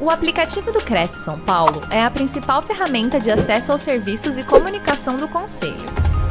[0.00, 4.44] O aplicativo do Cresce São Paulo é a principal ferramenta de acesso aos serviços e
[4.44, 5.74] comunicação do Conselho.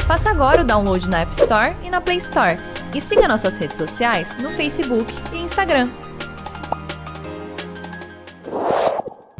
[0.07, 2.57] Faça agora o download na App Store e na Play Store.
[2.95, 5.89] E siga nossas redes sociais no Facebook e Instagram.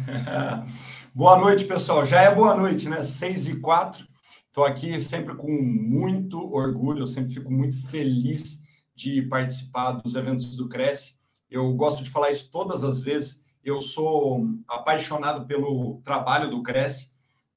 [1.14, 2.04] boa noite, pessoal.
[2.04, 3.02] Já é boa noite, né?
[3.02, 4.06] 6 e 4.
[4.48, 8.60] Estou aqui sempre com muito orgulho, eu sempre fico muito feliz
[8.94, 11.14] de participar dos eventos do Cresce.
[11.50, 17.10] Eu gosto de falar isso todas as vezes eu sou apaixonado pelo trabalho do Cresce.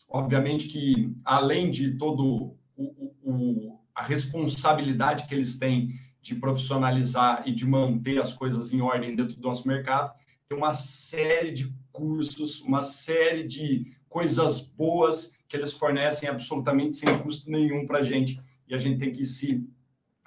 [0.09, 5.89] Obviamente que, além de todo o, o, a responsabilidade que eles têm
[6.21, 10.13] de profissionalizar e de manter as coisas em ordem dentro do nosso mercado,
[10.45, 17.17] tem uma série de cursos, uma série de coisas boas que eles fornecem absolutamente sem
[17.19, 19.65] custo nenhum para a gente e a gente tem que se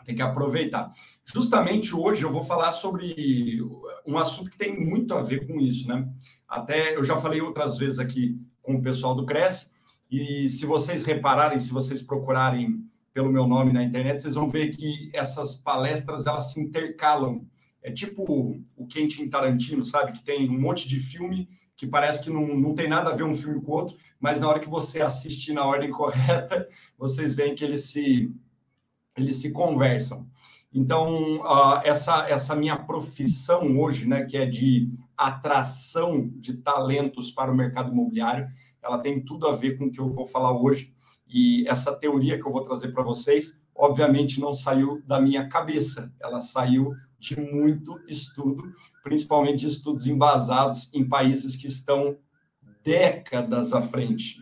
[0.04, 0.90] tem que aproveitar.
[1.24, 3.58] Justamente hoje eu vou falar sobre
[4.06, 6.08] um assunto que tem muito a ver com isso, né?
[6.48, 9.68] Até eu já falei outras vezes aqui com o pessoal do Cresce,
[10.10, 14.70] e se vocês repararem, se vocês procurarem pelo meu nome na internet, vocês vão ver
[14.76, 17.46] que essas palestras elas se intercalam.
[17.82, 20.12] É tipo o Quentin Tarantino, sabe?
[20.12, 23.24] Que tem um monte de filme que parece que não, não tem nada a ver
[23.24, 27.34] um filme com o outro, mas na hora que você assiste na ordem correta, vocês
[27.34, 28.32] veem que eles se,
[29.16, 30.26] eles se conversam.
[30.72, 37.52] Então, uh, essa, essa minha profissão hoje, né, que é de atração de talentos para
[37.52, 38.48] o mercado imobiliário,
[38.82, 40.92] ela tem tudo a ver com o que eu vou falar hoje.
[41.28, 46.12] E essa teoria que eu vou trazer para vocês, obviamente, não saiu da minha cabeça,
[46.20, 48.64] ela saiu de muito estudo,
[49.02, 52.18] principalmente de estudos embasados em países que estão
[52.84, 54.40] décadas à frente.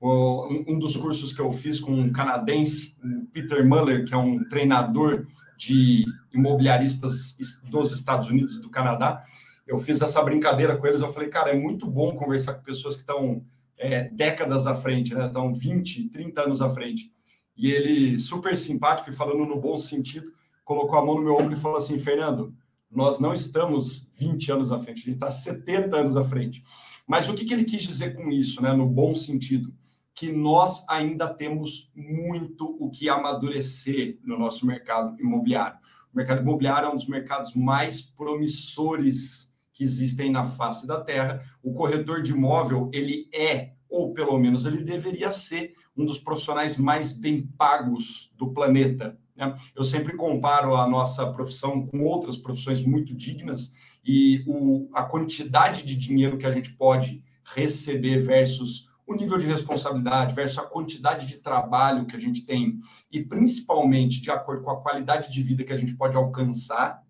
[0.00, 2.96] Um dos cursos que eu fiz com um canadense,
[3.32, 7.36] Peter Muller, que é um treinador de imobiliaristas
[7.68, 9.24] dos Estados Unidos do Canadá,
[9.66, 11.00] eu fiz essa brincadeira com eles.
[11.00, 13.42] Eu falei, cara, é muito bom conversar com pessoas que estão
[13.76, 15.26] é, décadas à frente, né?
[15.26, 17.12] Estão 20, 30 anos à frente.
[17.56, 20.30] E ele, super simpático e falando no bom sentido,
[20.64, 22.54] colocou a mão no meu ombro e falou assim: Fernando,
[22.90, 26.62] nós não estamos 20 anos à frente, a gente está 70 anos à frente.
[27.08, 28.72] Mas o que, que ele quis dizer com isso, né?
[28.72, 29.74] No bom sentido?
[30.18, 35.78] que nós ainda temos muito o que amadurecer no nosso mercado imobiliário.
[36.12, 41.40] O mercado imobiliário é um dos mercados mais promissores que existem na face da Terra.
[41.62, 46.76] O corretor de imóvel, ele é, ou pelo menos ele deveria ser, um dos profissionais
[46.76, 49.16] mais bem pagos do planeta.
[49.36, 49.54] Né?
[49.76, 53.72] Eu sempre comparo a nossa profissão com outras profissões muito dignas
[54.04, 59.46] e o, a quantidade de dinheiro que a gente pode receber versus o nível de
[59.46, 62.78] responsabilidade versus a quantidade de trabalho que a gente tem,
[63.10, 67.02] e principalmente de acordo com a qualidade de vida que a gente pode alcançar,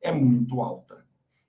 [0.00, 1.02] é muito alta.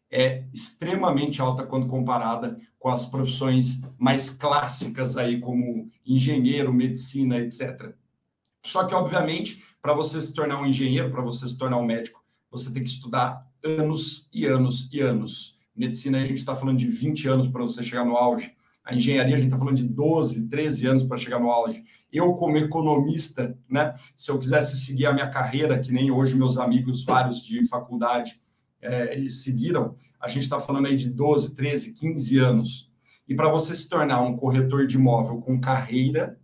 [0.10, 7.94] É extremamente alta quando comparada com as profissões mais clássicas aí, como engenheiro, medicina, etc.
[8.64, 12.24] Só que, obviamente, para você se tornar um engenheiro, para você se tornar um médico,
[12.50, 15.57] você tem que estudar anos e anos e anos.
[15.75, 18.53] Medicina, a gente está falando de 20 anos para você chegar no auge
[18.84, 21.81] a engenharia, a gente está falando de 12, 13 anos para chegar no auge.
[22.12, 26.57] Eu, como economista, né, se eu quisesse seguir a minha carreira, que nem hoje meus
[26.57, 28.41] amigos, vários de faculdade,
[28.81, 32.91] é, seguiram, a gente está falando aí de 12, 13, 15 anos.
[33.28, 36.38] E para você se tornar um corretor de imóvel com carreira,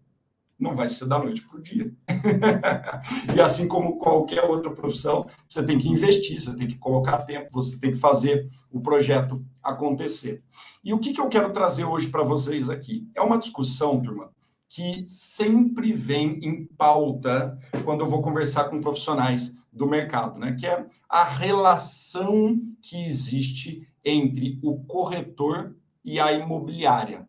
[0.59, 1.91] não vai ser da noite para o dia.
[3.35, 7.47] e assim como qualquer outra profissão, você tem que investir, você tem que colocar tempo,
[7.51, 10.43] você tem que fazer o projeto acontecer.
[10.83, 13.07] E o que, que eu quero trazer hoje para vocês aqui?
[13.15, 14.31] É uma discussão, turma,
[14.67, 20.55] que sempre vem em pauta quando eu vou conversar com profissionais do mercado, né?
[20.59, 27.28] Que é a relação que existe entre o corretor e a imobiliária.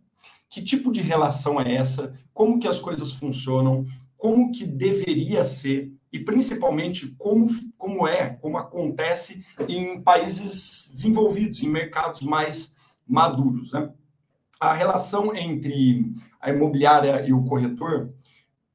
[0.50, 2.12] Que tipo de relação é essa?
[2.34, 3.84] Como que as coisas funcionam?
[4.16, 5.92] Como que deveria ser?
[6.12, 7.46] E principalmente como,
[7.78, 12.74] como é, como acontece em países desenvolvidos, em mercados mais
[13.06, 13.72] maduros.
[13.72, 13.88] Né?
[14.58, 18.12] A relação entre a imobiliária e o corretor,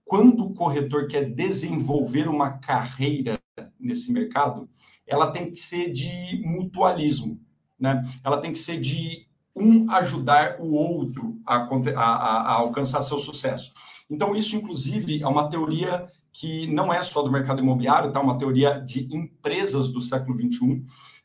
[0.06, 3.38] quando o corretor quer desenvolver uma carreira
[3.78, 4.69] nesse mercado,
[5.06, 7.39] ela tem que ser de mutualismo,
[7.80, 8.01] né?
[8.24, 13.72] Ela tem que ser de um ajudar o outro a, a, a, alcançar seu sucesso.
[14.10, 18.19] Então, isso, inclusive, é uma teoria que não é só do mercado imobiliário, tá?
[18.19, 20.84] uma teoria de empresas do século XXI.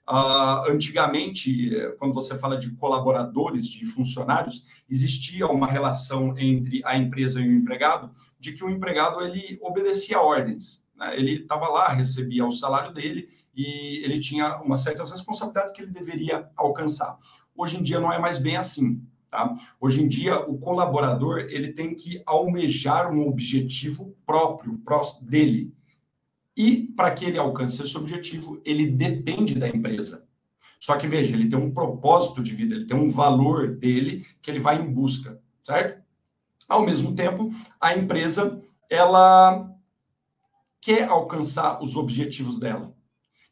[0.09, 7.41] Uh, antigamente, quando você fala de colaboradores, de funcionários, existia uma relação entre a empresa
[7.41, 10.85] e o empregado, de que o empregado ele obedecia ordens.
[10.97, 11.17] Né?
[11.17, 15.91] Ele estava lá, recebia o salário dele e ele tinha umas certas responsabilidades que ele
[15.91, 17.19] deveria alcançar.
[17.60, 19.02] Hoje em dia não é mais bem assim.
[19.30, 19.54] Tá?
[19.80, 24.80] Hoje em dia, o colaborador ele tem que almejar um objetivo próprio
[25.22, 25.72] dele.
[26.56, 30.26] E para que ele alcance esse objetivo, ele depende da empresa.
[30.80, 34.50] Só que veja, ele tem um propósito de vida, ele tem um valor dele que
[34.50, 36.02] ele vai em busca, certo?
[36.68, 39.70] Ao mesmo tempo, a empresa ela
[40.80, 42.94] quer alcançar os objetivos dela.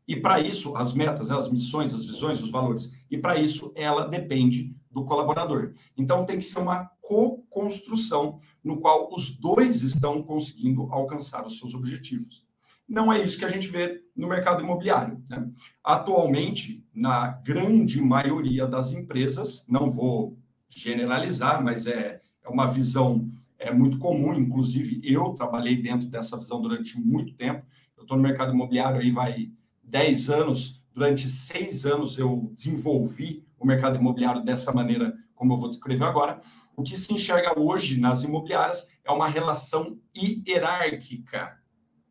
[0.08, 2.94] E para isso, as metas, as missões, as visões, os valores.
[3.10, 5.72] E para isso, ela depende do colaborador.
[5.99, 11.75] Então, tem que ser uma co-construção no qual os dois estão conseguindo alcançar os seus
[11.75, 12.46] objetivos.
[12.88, 15.22] Não é isso que a gente vê no mercado imobiliário.
[15.28, 15.46] Né?
[15.84, 23.28] Atualmente, na grande maioria das empresas, não vou generalizar, mas é, é uma visão
[23.58, 27.66] é muito comum, inclusive eu trabalhei dentro dessa visão durante muito tempo.
[27.96, 29.50] Eu estou no mercado imobiliário aí vai
[29.88, 35.69] 10 anos, durante seis anos eu desenvolvi o mercado imobiliário dessa maneira, como eu vou
[35.69, 36.40] descrever agora.
[36.76, 41.58] O que se enxerga hoje nas imobiliárias é uma relação hierárquica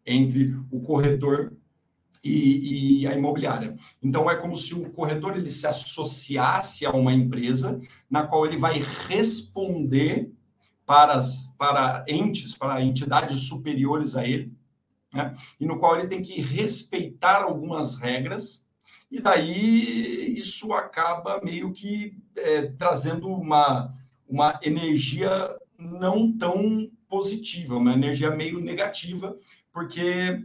[0.05, 1.53] entre o corretor
[2.23, 3.75] e, e, a imobiliária.
[4.01, 8.57] Então é como se o corretor ele se associasse a uma empresa na qual ele
[8.57, 10.31] vai responder
[10.85, 14.56] para, as, para entes, para entidades superiores a ele,
[15.13, 15.33] né?
[15.59, 18.65] e no qual ele tem que respeitar algumas regras,
[19.09, 23.93] e daí isso acaba meio que é, trazendo uma,
[24.27, 25.31] uma energia
[25.77, 29.35] não tão positiva, uma energia meio negativa,
[29.71, 30.43] porque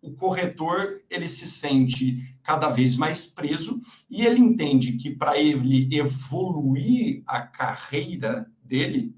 [0.00, 5.88] o corretor ele se sente cada vez mais preso e ele entende que para ele
[5.94, 9.14] evoluir a carreira dele,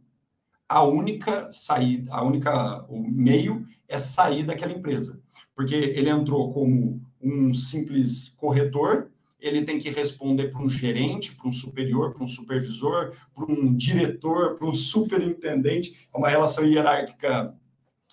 [0.71, 5.21] a única saída, a única o meio é sair daquela empresa,
[5.53, 11.49] porque ele entrou como um simples corretor, ele tem que responder para um gerente, para
[11.49, 17.53] um superior, para um supervisor, para um diretor, para um superintendente, é uma relação hierárquica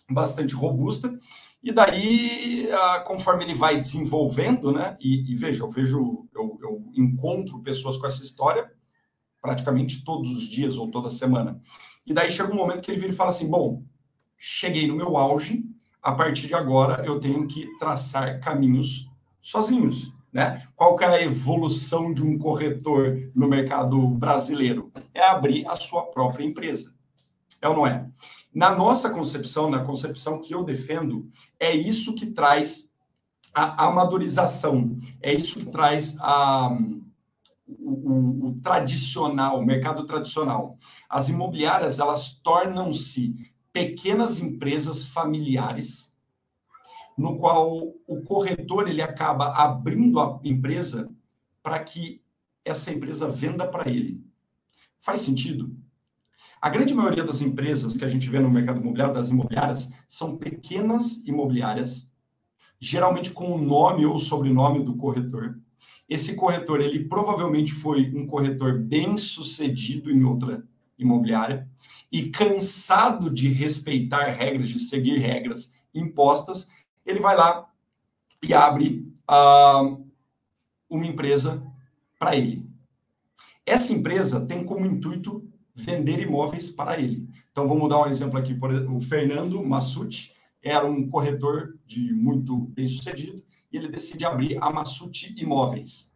[0.10, 1.16] bastante robusta.
[1.62, 2.70] E daí,
[3.06, 4.98] conforme ele vai desenvolvendo, né?
[5.00, 8.72] E, e veja, eu vejo, eu, eu encontro pessoas com essa história
[9.42, 11.62] praticamente todos os dias ou toda semana.
[12.06, 13.84] E daí chega um momento que ele vira e fala assim: bom,
[14.38, 15.64] cheguei no meu auge,
[16.02, 19.10] a partir de agora eu tenho que traçar caminhos
[19.42, 20.12] sozinhos.
[20.32, 20.68] Né?
[20.76, 24.92] Qual que é a evolução de um corretor no mercado brasileiro?
[25.14, 26.94] É abrir a sua própria empresa.
[27.62, 28.08] É ou não é?
[28.54, 31.28] Na nossa concepção, na concepção que eu defendo,
[31.60, 32.92] é isso que traz
[33.54, 36.78] a amadorização, é isso que traz a,
[37.88, 40.78] o, o, tradicional, o mercado tradicional.
[41.10, 46.14] As imobiliárias, elas tornam-se pequenas empresas familiares,
[47.18, 51.10] no qual o corretor ele acaba abrindo a empresa
[51.64, 52.22] para que
[52.66, 54.24] essa empresa venda para ele.
[55.00, 55.76] Faz sentido?
[56.62, 60.38] A grande maioria das empresas que a gente vê no mercado imobiliário, das imobiliárias, são
[60.38, 62.12] pequenas imobiliárias,
[62.80, 65.60] geralmente com o nome ou sobrenome do corretor,
[66.10, 70.64] esse corretor, ele provavelmente foi um corretor bem sucedido em outra
[70.98, 71.70] imobiliária
[72.12, 76.70] e cansado de respeitar regras, de seguir regras impostas,
[77.06, 77.68] ele vai lá
[78.42, 80.06] e abre uh,
[80.90, 81.62] uma empresa
[82.18, 82.68] para ele.
[83.66, 85.46] Essa empresa tem como intuito
[85.76, 87.30] vender imóveis para ele.
[87.52, 88.54] Então, vamos dar um exemplo aqui.
[88.54, 90.32] Por, o Fernando Massucci
[90.62, 93.44] era um corretor de muito bem sucedido
[93.78, 96.14] ele decide abrir a Massuti Imóveis.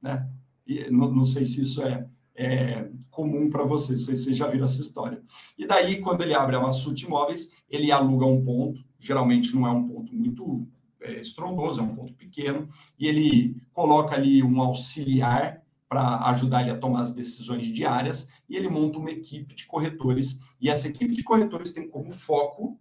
[0.00, 0.28] Né?
[0.66, 4.36] E, não, não sei se isso é, é comum para vocês, não sei se vocês
[4.36, 5.22] já viram essa história.
[5.56, 9.70] E daí, quando ele abre a Massuti Imóveis, ele aluga um ponto, geralmente não é
[9.70, 10.66] um ponto muito
[11.00, 16.70] é, estrondoso, é um ponto pequeno, e ele coloca ali um auxiliar para ajudar ele
[16.70, 21.14] a tomar as decisões diárias, e ele monta uma equipe de corretores, e essa equipe
[21.14, 22.80] de corretores tem como foco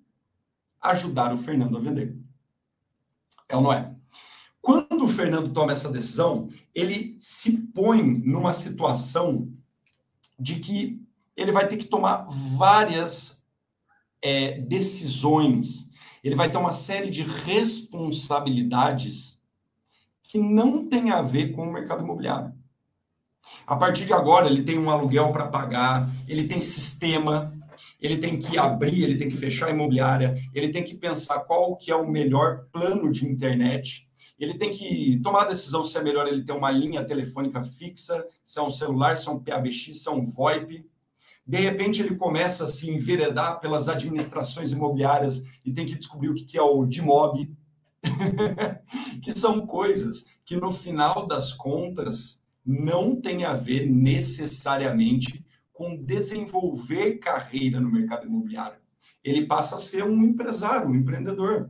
[0.80, 2.18] ajudar o Fernando a vender.
[3.50, 3.94] É ou não é?
[4.62, 9.51] Quando o Fernando toma essa decisão, ele se põe numa situação
[10.39, 11.01] de que
[11.36, 13.44] ele vai ter que tomar várias
[14.22, 15.89] é, decisões,
[16.24, 19.41] ele vai ter uma série de responsabilidades
[20.24, 22.53] que não tem a ver com o mercado imobiliário.
[23.65, 27.51] A partir de agora, ele tem um aluguel para pagar, ele tem sistema,
[28.00, 31.75] ele tem que abrir, ele tem que fechar a imobiliária, ele tem que pensar qual
[31.75, 34.08] que é o melhor plano de internet,
[34.42, 38.26] ele tem que tomar a decisão se é melhor ele ter uma linha telefônica fixa,
[38.44, 40.84] se é um celular, se é um PABX, se é um VoIP.
[41.46, 46.34] De repente, ele começa a se enveredar pelas administrações imobiliárias e tem que descobrir o
[46.34, 47.56] que é o DIMOB,
[49.22, 57.20] que são coisas que, no final das contas, não tem a ver necessariamente com desenvolver
[57.20, 58.80] carreira no mercado imobiliário.
[59.24, 61.70] Ele passa a ser um empresário, um empreendedor.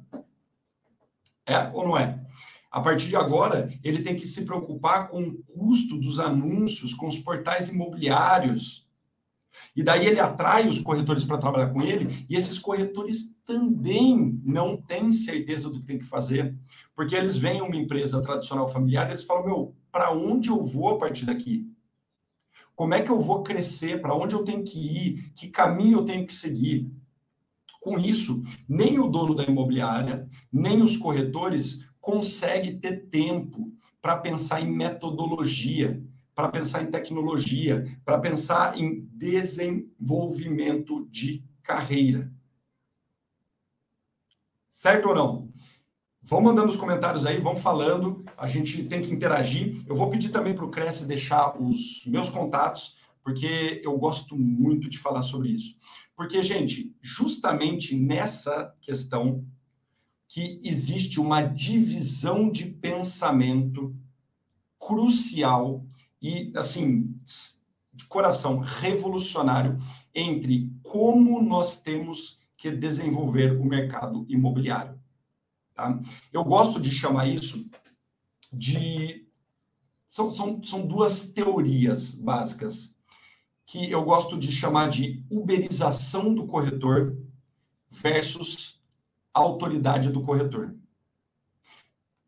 [1.46, 2.22] É ou não é?
[2.72, 7.06] A partir de agora, ele tem que se preocupar com o custo dos anúncios, com
[7.06, 8.88] os portais imobiliários.
[9.76, 14.78] E daí ele atrai os corretores para trabalhar com ele, e esses corretores também não
[14.78, 16.58] têm certeza do que tem que fazer,
[16.96, 20.92] porque eles veem uma empresa tradicional familiar e eles falam: meu, para onde eu vou
[20.92, 21.70] a partir daqui?
[22.74, 24.00] Como é que eu vou crescer?
[24.00, 25.34] Para onde eu tenho que ir?
[25.36, 26.90] Que caminho eu tenho que seguir?
[27.82, 34.60] Com isso, nem o dono da imobiliária, nem os corretores consegue ter tempo para pensar
[34.60, 36.04] em metodologia,
[36.34, 42.34] para pensar em tecnologia, para pensar em desenvolvimento de carreira.
[44.68, 45.52] Certo ou não?
[46.24, 49.84] Vão mandando os comentários aí, vão falando, a gente tem que interagir.
[49.88, 54.90] Eu vou pedir também para o Cresce deixar os meus contatos, porque eu gosto muito
[54.90, 55.78] de falar sobre isso.
[56.16, 59.46] Porque, gente, justamente nessa questão
[60.32, 63.94] que existe uma divisão de pensamento
[64.80, 65.86] crucial
[66.22, 67.14] e, assim,
[67.94, 69.78] de coração revolucionário
[70.16, 74.98] entre como nós temos que desenvolver o mercado imobiliário.
[75.74, 76.00] Tá?
[76.32, 77.70] Eu gosto de chamar isso
[78.54, 79.28] de.
[80.08, 82.96] São, são, são duas teorias básicas
[83.66, 87.18] que eu gosto de chamar de uberização do corretor
[87.90, 88.81] versus
[89.34, 90.76] autoridade do corretor.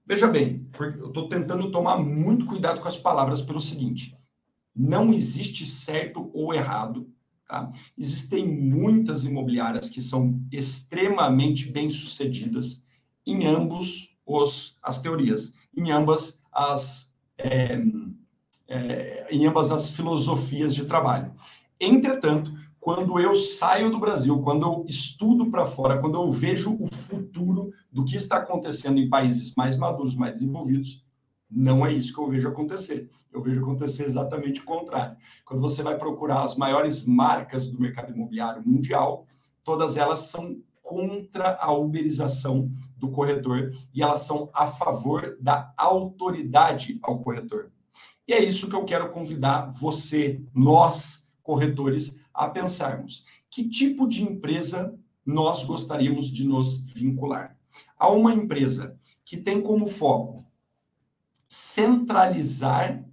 [0.06, 4.18] Veja bem, eu estou tentando tomar muito cuidado com as palavras pelo seguinte:
[4.76, 7.10] não existe certo ou errado.
[7.48, 7.72] Tá?
[7.98, 12.84] Existem muitas imobiliárias que são extremamente bem-sucedidas
[13.26, 17.78] em ambos os as teorias, em ambas as é,
[18.68, 21.34] é, em ambas as filosofias de trabalho.
[21.80, 22.54] Entretanto,
[22.84, 27.72] quando eu saio do Brasil, quando eu estudo para fora, quando eu vejo o futuro
[27.90, 31.02] do que está acontecendo em países mais maduros, mais desenvolvidos,
[31.50, 33.10] não é isso que eu vejo acontecer.
[33.32, 35.16] Eu vejo acontecer exatamente o contrário.
[35.46, 39.26] Quando você vai procurar as maiores marcas do mercado imobiliário mundial,
[39.64, 47.00] todas elas são contra a uberização do corretor e elas são a favor da autoridade
[47.02, 47.72] ao corretor.
[48.28, 54.24] E é isso que eu quero convidar você, nós, corretores, a pensarmos que tipo de
[54.24, 57.58] empresa nós gostaríamos de nos vincular.
[57.98, 60.46] A uma empresa que tem como foco
[61.48, 63.06] centralizar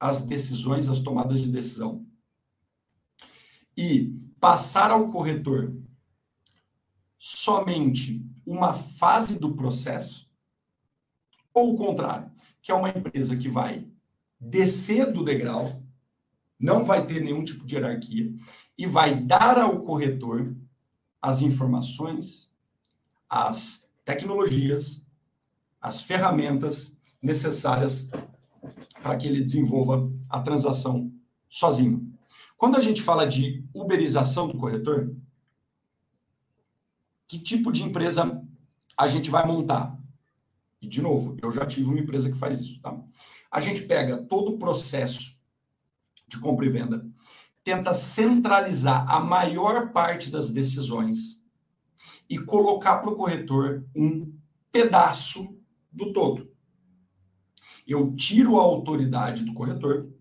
[0.00, 2.06] as decisões, as tomadas de decisão
[3.76, 5.76] e passar ao corretor
[7.18, 10.28] somente uma fase do processo,
[11.52, 12.30] ou o contrário,
[12.62, 13.86] que é uma empresa que vai
[14.40, 15.82] descer do degrau
[16.58, 18.34] não vai ter nenhum tipo de hierarquia
[18.76, 20.56] e vai dar ao corretor
[21.22, 22.50] as informações,
[23.28, 25.04] as tecnologias,
[25.80, 28.08] as ferramentas necessárias
[29.02, 31.12] para que ele desenvolva a transação
[31.48, 32.12] sozinho.
[32.56, 35.14] Quando a gente fala de uberização do corretor,
[37.26, 38.42] que tipo de empresa
[38.96, 39.96] a gente vai montar?
[40.80, 42.98] E, de novo, eu já tive uma empresa que faz isso, tá?
[43.50, 45.37] A gente pega todo o processo
[46.28, 47.06] de compra e venda,
[47.64, 51.42] tenta centralizar a maior parte das decisões
[52.28, 54.32] e colocar para o corretor um
[54.70, 55.58] pedaço
[55.90, 56.50] do todo.
[57.86, 60.12] Eu tiro a autoridade do corretor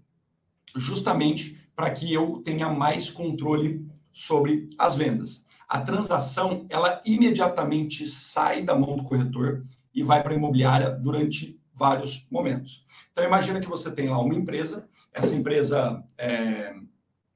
[0.75, 5.45] justamente para que eu tenha mais controle sobre as vendas.
[5.67, 11.56] A transação, ela imediatamente sai da mão do corretor e vai para a imobiliária durante
[11.77, 12.85] vários momentos.
[13.11, 16.75] Então, imagina que você tem lá uma empresa, essa empresa é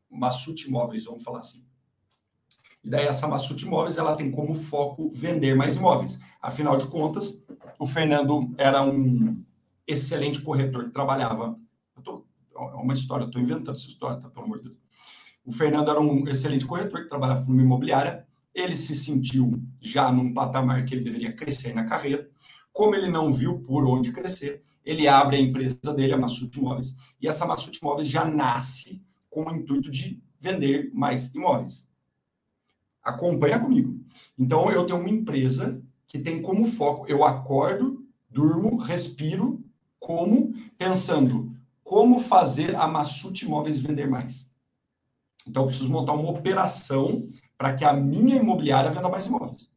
[0.10, 1.64] Massuti Imóveis, vamos falar assim.
[2.84, 6.20] E daí essa Massuti Imóveis, ela tem como foco vender mais imóveis.
[6.42, 7.44] Afinal de contas,
[7.78, 9.44] o Fernando era um
[9.88, 11.56] excelente corretor que trabalhava...
[12.04, 14.78] Tô, é uma história, estou inventando essa história, tá, pelo amor de Deus.
[15.46, 18.26] O Fernando era um excelente corretor que trabalhava numa imobiliária.
[18.54, 22.28] Ele se sentiu já num patamar que ele deveria crescer na carreira.
[22.74, 26.96] Como ele não viu por onde crescer, ele abre a empresa dele, a Massuti Imóveis,
[27.22, 31.90] e essa Massuti Imóveis já nasce com o intuito de vender mais imóveis.
[33.04, 34.00] Acompanha comigo.
[34.38, 39.64] Então, eu tenho uma empresa que tem como foco, eu acordo, durmo, respiro,
[40.00, 44.50] como, pensando, como fazer a Massuti Imóveis vender mais.
[45.48, 49.71] Então, eu preciso montar uma operação para que a minha imobiliária venda mais imóveis.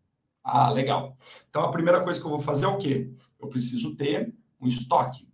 [0.44, 1.16] Ah, legal.
[1.48, 3.10] Então, a primeira coisa que eu vou fazer é o quê?
[3.40, 5.26] Eu preciso ter um estoque.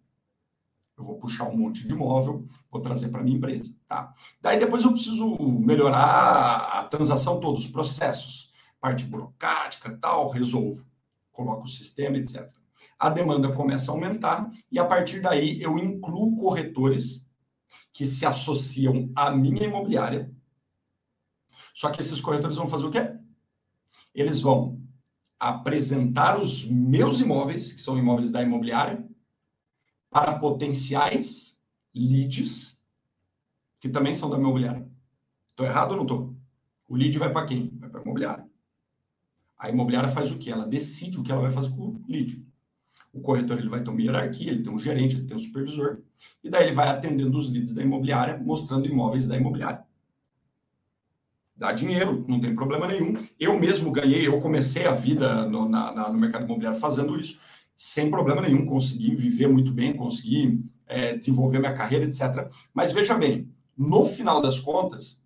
[0.97, 4.15] Eu vou puxar um monte de imóvel, vou trazer para minha empresa, tá?
[4.41, 10.87] Daí depois eu preciso melhorar a transação todos os processos, parte burocrática, tal, resolvo.
[11.33, 12.49] Coloco o sistema, etc.
[12.99, 17.27] A demanda começa a aumentar e a partir daí eu incluo corretores
[17.93, 20.31] que se associam à minha imobiliária.
[21.73, 23.11] Só que esses corretores vão fazer o quê?
[24.15, 24.80] Eles vão
[25.41, 29.03] apresentar os meus imóveis, que são imóveis da imobiliária,
[30.11, 31.59] para potenciais
[31.95, 32.79] leads,
[33.81, 34.87] que também são da imobiliária.
[35.51, 36.37] Estou errado ou não estou?
[36.87, 37.71] O lead vai para quem?
[37.79, 38.47] Vai para a imobiliária.
[39.59, 40.51] A imobiliária faz o quê?
[40.51, 42.47] Ela decide o que ela vai fazer com o lead.
[43.13, 46.03] O corretor ele vai ter uma hierarquia, ele tem um gerente, ele tem um supervisor,
[46.45, 49.85] e daí ele vai atendendo os leads da imobiliária, mostrando imóveis da imobiliária.
[51.61, 53.15] Dá dinheiro, não tem problema nenhum.
[53.39, 57.39] Eu mesmo ganhei, eu comecei a vida no, na, na, no mercado imobiliário fazendo isso
[57.77, 62.51] sem problema nenhum, consegui viver muito bem, consegui é, desenvolver minha carreira, etc.
[62.75, 65.25] Mas veja bem, no final das contas,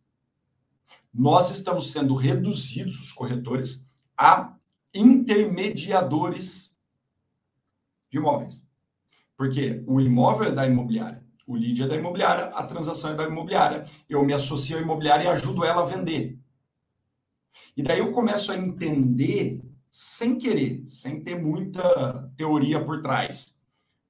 [1.12, 3.84] nós estamos sendo reduzidos, os corretores,
[4.16, 4.56] a
[4.94, 6.76] intermediadores
[8.08, 8.64] de imóveis.
[9.36, 13.24] Porque o imóvel é da imobiliária, o lead é da imobiliária, a transação é da
[13.24, 16.38] imobiliária, eu me associo à imobiliária e ajudo ela a vender.
[17.76, 23.60] E daí eu começo a entender sem querer, sem ter muita teoria por trás.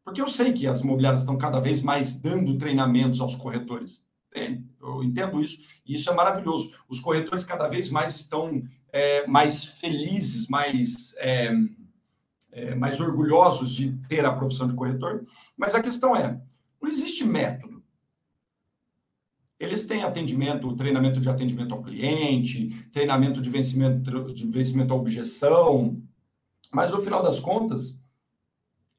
[0.04, 4.02] Porque eu sei que as imobiliárias estão cada vez mais dando treinamentos aos corretores.
[4.80, 6.74] Eu entendo isso, e isso é maravilhoso.
[6.88, 8.62] Os corretores cada vez mais estão
[8.92, 11.52] é, mais felizes, mais, é,
[12.52, 15.24] é, mais orgulhosos de ter a profissão de corretor.
[15.56, 16.40] Mas a questão é:
[16.84, 17.82] não existe método.
[19.58, 26.02] Eles têm atendimento, treinamento de atendimento ao cliente, treinamento de vencimento, de vencimento à objeção,
[26.70, 28.02] mas no final das contas,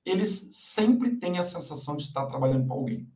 [0.04, 3.08] eles sempre têm a sensação de estar trabalhando para alguém.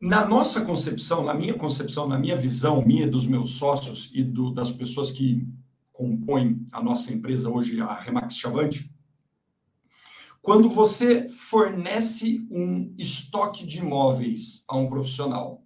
[0.00, 4.52] Na nossa concepção, na minha concepção, na minha visão, minha dos meus sócios e do,
[4.52, 5.48] das pessoas que
[5.92, 8.92] compõem a nossa empresa hoje, a Remax Chavante,
[10.42, 15.62] quando você fornece um estoque de imóveis a um profissional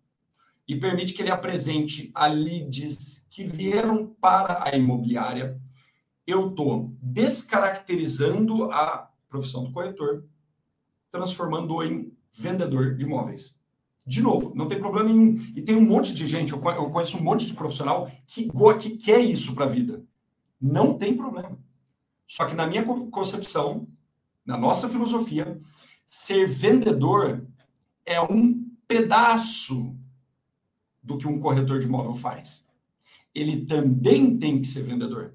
[0.68, 5.58] e permite que ele apresente a leads que vieram para a imobiliária,
[6.26, 10.26] eu estou descaracterizando a profissão do corretor,
[11.10, 13.56] transformando-o em vendedor de imóveis.
[14.06, 15.36] De novo, não tem problema nenhum.
[15.56, 19.20] E tem um monte de gente, eu conheço um monte de profissional que, que quer
[19.20, 20.04] isso para a vida.
[20.60, 21.58] Não tem problema.
[22.26, 23.88] Só que na minha concepção,
[24.46, 25.60] na nossa filosofia,
[26.06, 27.44] ser vendedor
[28.04, 29.94] é um pedaço
[31.02, 32.66] do que um corretor de imóvel faz.
[33.34, 35.34] Ele também tem que ser vendedor.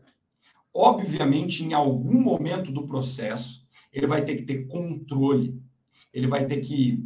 [0.74, 5.62] Obviamente, em algum momento do processo, ele vai ter que ter controle,
[6.14, 7.06] ele vai ter que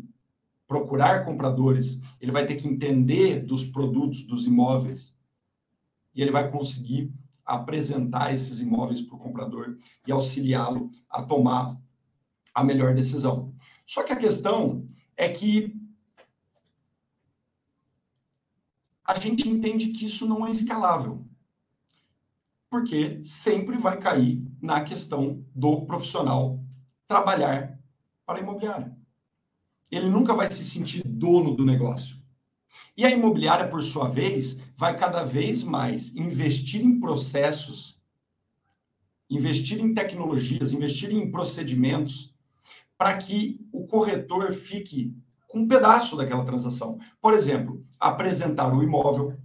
[0.67, 5.13] procurar compradores, ele vai ter que entender dos produtos dos imóveis
[6.13, 7.11] e ele vai conseguir
[7.43, 11.79] apresentar esses imóveis para o comprador e auxiliá-lo a tomar
[12.55, 13.53] a melhor decisão.
[13.85, 14.87] Só que a questão
[15.17, 15.75] é que
[19.03, 21.23] a gente entende que isso não é escalável.
[22.69, 26.63] Porque sempre vai cair na questão do profissional
[27.05, 27.79] trabalhar
[28.25, 28.97] para a imobiliária.
[29.91, 32.17] Ele nunca vai se sentir dono do negócio.
[32.97, 38.01] E a imobiliária, por sua vez, vai cada vez mais investir em processos,
[39.29, 42.34] investir em tecnologias, investir em procedimentos
[42.97, 45.15] para que o corretor fique
[45.47, 46.97] com um pedaço daquela transação.
[47.21, 49.37] Por exemplo, apresentar o imóvel,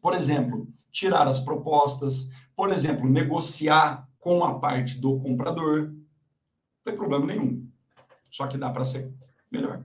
[0.00, 5.90] por exemplo, tirar as propostas, por exemplo, negociar com a parte do comprador.
[5.90, 7.68] Não tem problema nenhum.
[8.30, 9.12] Só que dá para ser
[9.50, 9.84] melhor.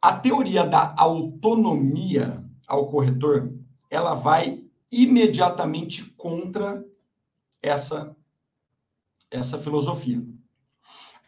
[0.00, 3.52] A teoria da autonomia ao corretor,
[3.90, 6.84] ela vai imediatamente contra
[7.62, 8.14] essa
[9.30, 10.24] essa filosofia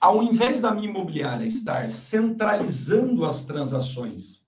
[0.00, 4.44] ao invés da minha imobiliária estar centralizando as transações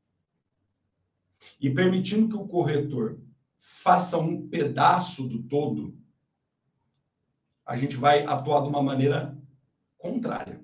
[1.61, 3.19] e permitindo que o corretor
[3.59, 5.97] faça um pedaço do todo,
[7.67, 9.37] a gente vai atuar de uma maneira
[9.99, 10.61] contrária.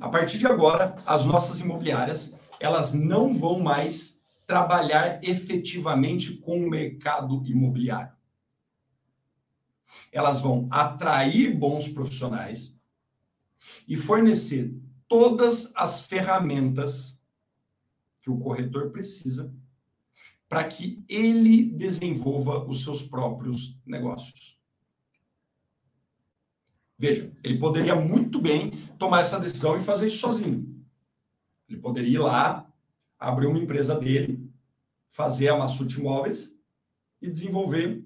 [0.00, 6.68] A partir de agora, as nossas imobiliárias, elas não vão mais trabalhar efetivamente com o
[6.68, 8.12] mercado imobiliário.
[10.10, 12.76] Elas vão atrair bons profissionais,
[13.86, 14.74] e fornecer
[15.08, 17.20] todas as ferramentas
[18.20, 19.54] que o corretor precisa
[20.48, 24.60] para que ele desenvolva os seus próprios negócios.
[26.98, 30.84] Veja, ele poderia muito bem tomar essa decisão e fazer isso sozinho.
[31.68, 32.70] Ele poderia ir lá,
[33.18, 34.50] abrir uma empresa dele,
[35.08, 36.54] fazer a Massut Imóveis
[37.22, 38.04] e desenvolver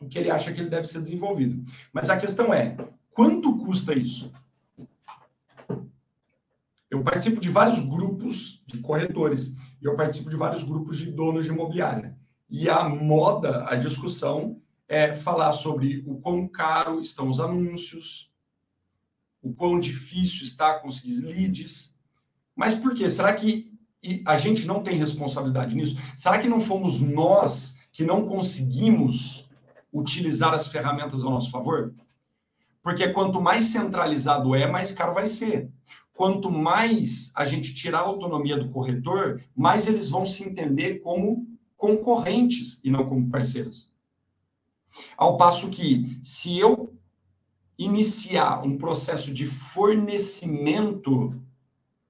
[0.00, 1.64] o que ele acha que ele deve ser desenvolvido.
[1.92, 2.76] Mas a questão é,
[3.10, 4.32] quanto custa isso?
[6.94, 11.44] Eu participo de vários grupos de corretores e eu participo de vários grupos de donos
[11.44, 12.16] de imobiliária.
[12.48, 18.32] E a moda, a discussão é falar sobre o quão caro estão os anúncios,
[19.42, 21.96] o quão difícil está conseguir leads.
[22.54, 23.10] Mas por quê?
[23.10, 23.72] Será que
[24.24, 25.98] a gente não tem responsabilidade nisso?
[26.16, 29.50] Será que não fomos nós que não conseguimos
[29.92, 31.92] utilizar as ferramentas ao nosso favor?
[32.84, 35.72] Porque quanto mais centralizado é, mais caro vai ser.
[36.14, 41.46] Quanto mais a gente tirar a autonomia do corretor, mais eles vão se entender como
[41.76, 43.90] concorrentes e não como parceiros.
[45.16, 46.96] Ao passo que, se eu
[47.76, 51.42] iniciar um processo de fornecimento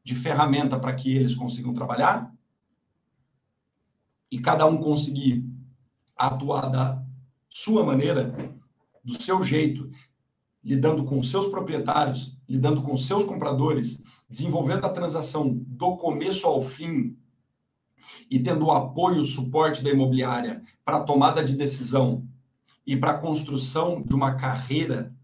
[0.02, 2.30] de ferramenta para que eles consigam trabalhar,
[4.30, 5.48] e cada um conseguir
[6.14, 7.02] atuar da
[7.48, 8.34] sua maneira,
[9.02, 9.90] do seu jeito,
[10.62, 17.16] lidando com seus proprietários, lidando com seus compradores, desenvolvendo a transação do começo ao fim
[18.30, 22.26] e tendo o apoio, o suporte da imobiliária para a tomada de decisão
[22.86, 25.14] e para a construção de uma carreira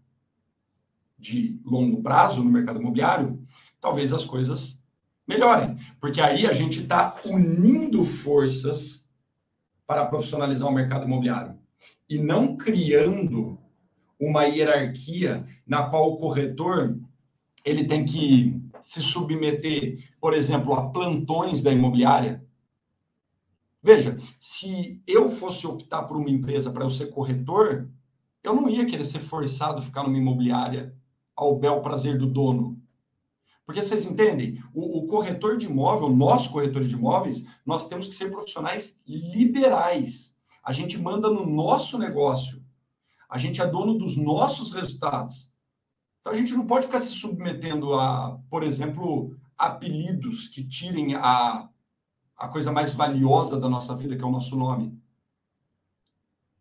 [1.17, 3.39] de longo prazo no mercado imobiliário,
[3.79, 4.81] talvez as coisas
[5.27, 5.77] melhorem.
[5.99, 9.05] Porque aí a gente está unindo forças
[9.85, 11.59] para profissionalizar o mercado imobiliário
[12.09, 13.59] e não criando
[14.19, 16.99] uma hierarquia na qual o corretor
[17.63, 22.43] ele tem que se submeter, por exemplo, a plantões da imobiliária.
[23.83, 27.89] Veja, se eu fosse optar por uma empresa para eu ser corretor,
[28.43, 30.95] eu não ia querer ser forçado a ficar numa imobiliária
[31.35, 32.79] ao bel prazer do dono.
[33.65, 34.61] Porque vocês entendem?
[34.73, 40.35] O, o, corretor de imóvel, nós corretores de imóveis, nós temos que ser profissionais liberais.
[40.63, 42.61] A gente manda no nosso negócio.
[43.29, 45.50] A gente é dono dos nossos resultados.
[46.21, 51.67] Então a gente não pode ficar se submetendo a, por exemplo, apelidos que tirem a,
[52.37, 54.97] a coisa mais valiosa da nossa vida, que é o nosso nome.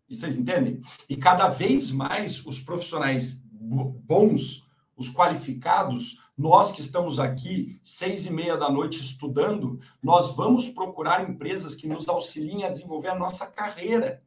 [0.09, 0.81] E vocês entendem?
[1.09, 8.33] E cada vez mais os profissionais bons, os qualificados, nós que estamos aqui seis e
[8.33, 13.47] meia da noite estudando, nós vamos procurar empresas que nos auxiliem a desenvolver a nossa
[13.47, 14.23] carreira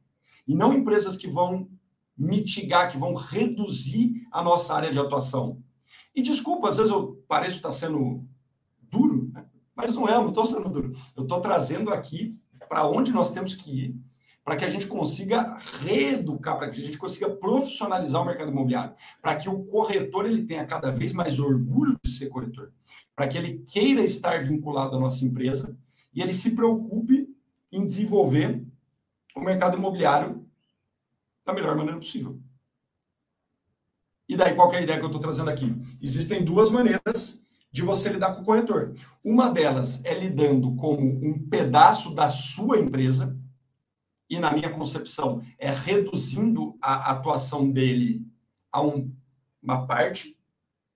[0.47, 1.67] e não empresas que vão
[2.17, 5.61] mitigar, que vão reduzir a nossa área de atuação.
[6.15, 8.23] E desculpa, às vezes eu pareço estar sendo
[8.81, 9.45] duro, né?
[9.75, 10.93] mas não é, não estou sendo duro.
[11.15, 12.37] Eu estou trazendo aqui
[12.69, 14.03] para onde nós temos que ir
[14.43, 18.93] para que a gente consiga reeducar, para que a gente consiga profissionalizar o mercado imobiliário,
[19.21, 22.71] para que o corretor ele tenha cada vez mais orgulho de ser corretor,
[23.15, 25.77] para que ele queira estar vinculado à nossa empresa
[26.13, 27.27] e ele se preocupe
[27.71, 28.61] em desenvolver
[29.35, 30.42] o mercado imobiliário
[31.45, 32.39] da melhor maneira possível.
[34.27, 35.75] E daí, qual é a ideia que eu estou trazendo aqui?
[36.01, 38.93] Existem duas maneiras de você lidar com o corretor.
[39.23, 43.37] Uma delas é lidando como um pedaço da sua empresa,
[44.29, 48.25] e, na minha concepção, é reduzindo a atuação dele
[48.71, 49.13] a um,
[49.61, 50.35] uma parte,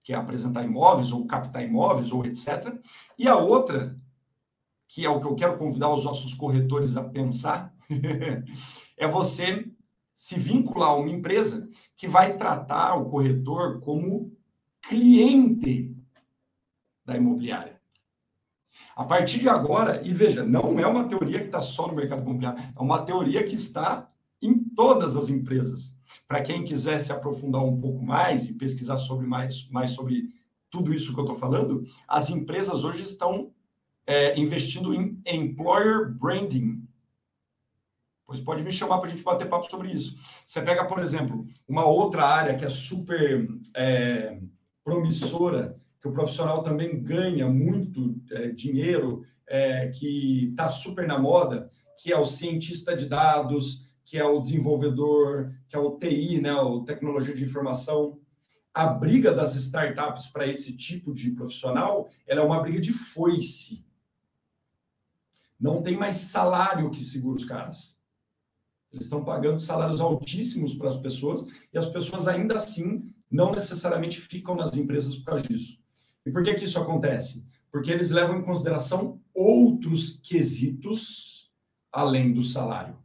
[0.04, 2.74] que é apresentar imóveis, ou captar imóveis, ou etc.
[3.18, 3.96] E a outra,
[4.88, 7.76] que é o que eu quero convidar os nossos corretores a pensar,
[8.98, 9.70] é você
[10.18, 14.36] se vincular a uma empresa que vai tratar o corretor como
[14.82, 15.96] cliente
[17.06, 17.80] da imobiliária.
[18.96, 22.24] A partir de agora, e veja, não é uma teoria que está só no mercado
[22.24, 25.96] imobiliário, é uma teoria que está em todas as empresas.
[26.28, 30.34] Para quem quiser se aprofundar um pouco mais e pesquisar sobre mais, mais sobre
[30.68, 33.52] tudo isso que eu estou falando, as empresas hoje estão
[34.08, 36.87] é, investindo em employer branding.
[38.28, 40.18] Pois pode me chamar para a gente bater papo sobre isso.
[40.46, 44.38] Você pega, por exemplo, uma outra área que é super é,
[44.84, 51.72] promissora que o profissional também ganha muito é, dinheiro, é, que está super na moda,
[51.98, 56.54] que é o cientista de dados, que é o desenvolvedor, que é o TI, né,
[56.54, 58.20] o tecnologia de informação.
[58.74, 63.86] A briga das startups para esse tipo de profissional, ela é uma briga de foice.
[65.60, 67.97] Não tem mais salário que segura os caras.
[68.98, 74.20] Eles estão pagando salários altíssimos para as pessoas e as pessoas ainda assim não necessariamente
[74.20, 75.80] ficam nas empresas por causa disso.
[76.26, 77.48] E por que, que isso acontece?
[77.72, 81.52] Porque eles levam em consideração outros quesitos
[81.92, 82.98] além do salário.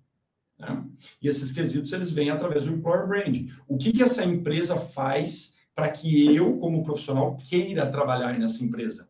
[0.59, 0.83] Né?
[1.21, 3.51] E esses quesitos eles vêm através do employer brand.
[3.69, 9.09] O que, que essa empresa faz para que eu, como profissional, queira trabalhar nessa empresa?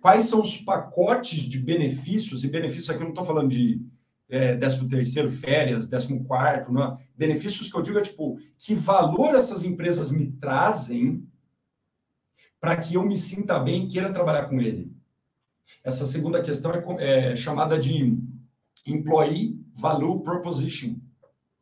[0.00, 2.42] Quais são os pacotes de benefícios?
[2.42, 3.84] E benefícios aqui eu não estou falando de
[4.30, 6.96] é, 13 terceiro, férias, 14 quarto, não.
[7.16, 11.26] benefícios que eu digo é tipo, que valor essas empresas me trazem
[12.60, 14.94] para que eu me sinta bem e queira trabalhar com ele?
[15.82, 18.16] Essa segunda questão é, é chamada de
[18.86, 20.96] Employee Value Proposition.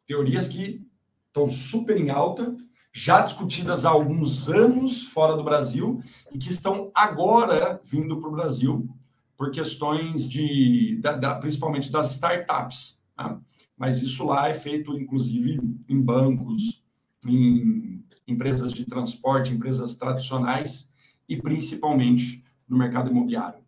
[0.06, 0.86] Teorias que
[1.26, 2.54] estão super em alta,
[2.92, 6.02] já discutidas há alguns anos fora do Brasil
[6.32, 8.88] e que estão agora vindo para o Brasil
[9.38, 13.00] por questões de, da, da, principalmente das startups.
[13.16, 13.40] Tá?
[13.76, 16.82] Mas isso lá é feito, inclusive, em bancos,
[17.24, 20.92] em empresas de transporte, empresas tradicionais
[21.28, 23.60] e principalmente no mercado imobiliário.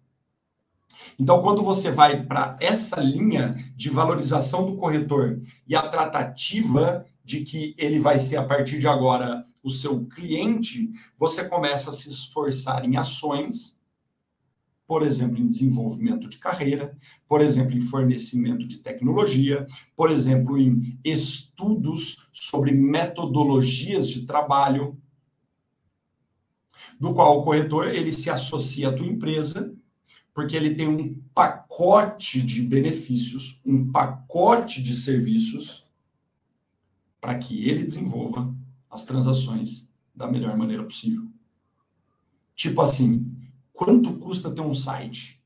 [1.19, 7.43] Então, quando você vai para essa linha de valorização do corretor e a tratativa de
[7.43, 12.09] que ele vai ser, a partir de agora, o seu cliente, você começa a se
[12.09, 13.80] esforçar em ações,
[14.91, 16.99] por exemplo, em desenvolvimento de carreira,
[17.29, 25.01] por exemplo, em fornecimento de tecnologia, por exemplo, em estudos sobre metodologias de trabalho,
[26.99, 29.73] do qual o corretor ele se associa à tua empresa
[30.35, 35.87] porque ele tem um pacote de benefícios, um pacote de serviços
[37.21, 38.53] para que ele desenvolva
[38.91, 41.31] as transações da melhor maneira possível.
[42.57, 43.40] Tipo assim,
[43.81, 45.43] quanto custa ter um site?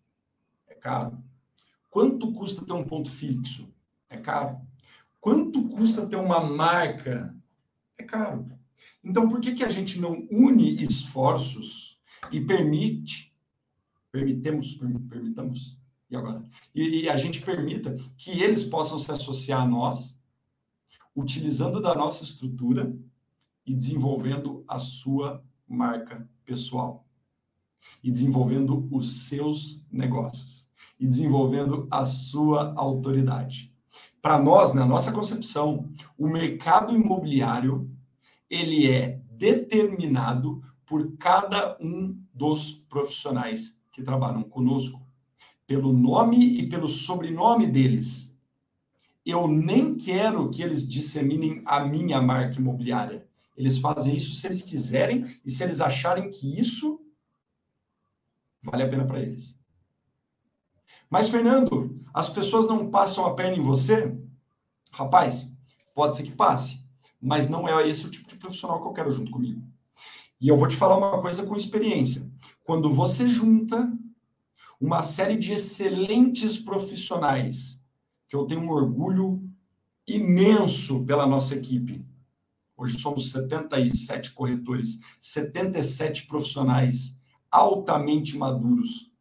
[0.67, 1.23] É caro.
[1.89, 3.73] Quanto custa ter um ponto fixo?
[4.11, 4.61] É caro.
[5.21, 7.33] Quanto custa ter uma marca?
[7.97, 8.51] É caro.
[9.05, 12.01] Então, por que, que a gente não une esforços
[12.33, 13.33] e permite
[14.11, 15.79] permitemos, permitamos,
[16.11, 16.45] e agora?
[16.75, 20.19] E, e a gente permita que eles possam se associar a nós,
[21.15, 22.93] utilizando da nossa estrutura
[23.65, 27.04] e desenvolvendo a sua marca pessoal.
[28.03, 30.69] E desenvolvendo os seus negócios.
[30.99, 33.73] E desenvolvendo a sua autoridade.
[34.21, 37.91] Para nós, na nossa concepção, o mercado imobiliário
[38.49, 45.05] ele é determinado por cada um dos profissionais que trabalham conosco,
[45.67, 48.37] pelo nome e pelo sobrenome deles.
[49.25, 53.27] Eu nem quero que eles disseminem a minha marca imobiliária.
[53.57, 57.01] Eles fazem isso se eles quiserem e se eles acharem que isso
[58.65, 59.57] vale a pena para eles.
[61.11, 64.17] Mas, Fernando, as pessoas não passam a perna em você?
[64.91, 65.53] Rapaz,
[65.95, 66.85] pode ser que passe,
[67.21, 69.63] mas não é esse o tipo de profissional que eu quero junto comigo.
[70.41, 72.29] E eu vou te falar uma coisa com experiência.
[72.65, 73.93] Quando você junta
[74.81, 77.83] uma série de excelentes profissionais,
[78.29, 79.43] que eu tenho um orgulho
[80.07, 82.05] imenso pela nossa equipe.
[82.77, 87.19] Hoje somos 77 corretores, 77 profissionais
[87.55, 89.13] altamente maduros.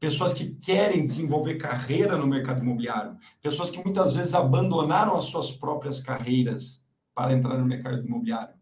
[0.00, 5.52] Pessoas que querem desenvolver carreira no mercado imobiliário, pessoas que muitas vezes abandonaram as suas
[5.52, 6.84] próprias carreiras
[7.14, 8.54] para entrar no mercado imobiliário.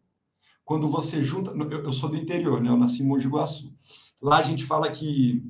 [0.65, 2.69] Quando você junta, eu, sou do interior, né?
[2.69, 3.75] Eu nasci em Mogi Guaçu.
[4.21, 5.43] Lá a gente fala que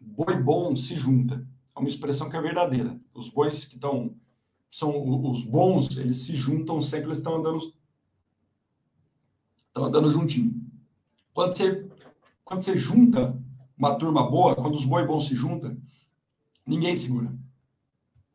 [0.00, 1.44] boi bom se junta.
[1.74, 2.98] É uma expressão que é verdadeira.
[3.14, 4.14] Os bois que estão
[4.70, 7.72] são os bons, eles se juntam sempre, eles estão andando
[9.66, 10.54] estão andando juntinho.
[11.32, 11.88] Quando você
[12.48, 13.38] quando você junta
[13.76, 15.76] uma turma boa, quando os boi bons se juntam,
[16.66, 17.30] ninguém segura.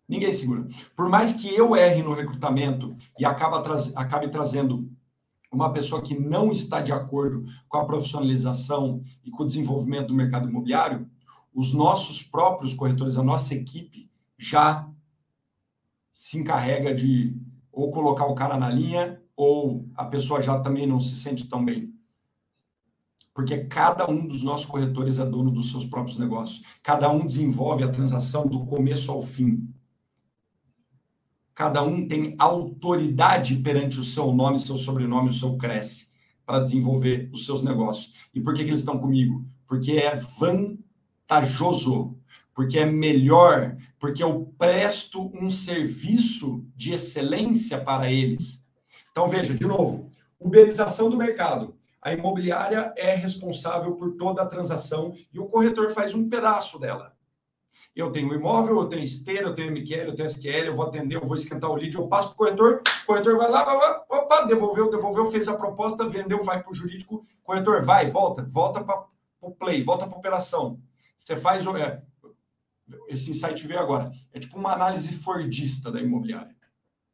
[0.08, 0.68] Ninguém segura.
[0.96, 3.64] Por mais que eu erre no recrutamento e acaba
[3.96, 4.88] acabe trazendo
[5.52, 10.16] uma pessoa que não está de acordo com a profissionalização e com o desenvolvimento do
[10.16, 11.10] mercado imobiliário,
[11.52, 14.88] os nossos próprios corretores, a nossa equipe, já
[16.12, 17.36] se encarrega de
[17.72, 21.66] ou colocar o cara na linha ou a pessoa já também não se sente tão
[21.66, 21.93] bem.
[23.34, 26.64] Porque cada um dos nossos corretores é dono dos seus próprios negócios.
[26.84, 29.68] Cada um desenvolve a transação do começo ao fim.
[31.56, 36.08] Cada um tem autoridade perante o seu nome, seu sobrenome, o seu cresce,
[36.46, 38.28] para desenvolver os seus negócios.
[38.34, 39.46] E por que, que eles estão comigo?
[39.68, 42.18] Porque é vantajoso,
[42.54, 48.68] porque é melhor, porque eu presto um serviço de excelência para eles.
[49.12, 51.73] Então, veja, de novo, uberização do mercado.
[52.04, 57.16] A imobiliária é responsável por toda a transação e o corretor faz um pedaço dela.
[57.96, 61.16] Eu tenho imóvel, eu tenho esteira, eu tenho MQL, eu tenho SQL, eu vou atender,
[61.16, 63.78] eu vou esquentar o lead, eu passo para o corretor, o corretor vai lá, vai
[63.78, 68.44] lá, opa, devolveu, devolveu, fez a proposta, vendeu, vai para o jurídico, corretor vai, volta,
[68.44, 69.06] volta para
[69.42, 70.80] o play, volta para a operação.
[71.16, 72.02] Você faz é,
[73.08, 74.12] esse insight veio agora.
[74.34, 76.56] É tipo uma análise fordista da imobiliária.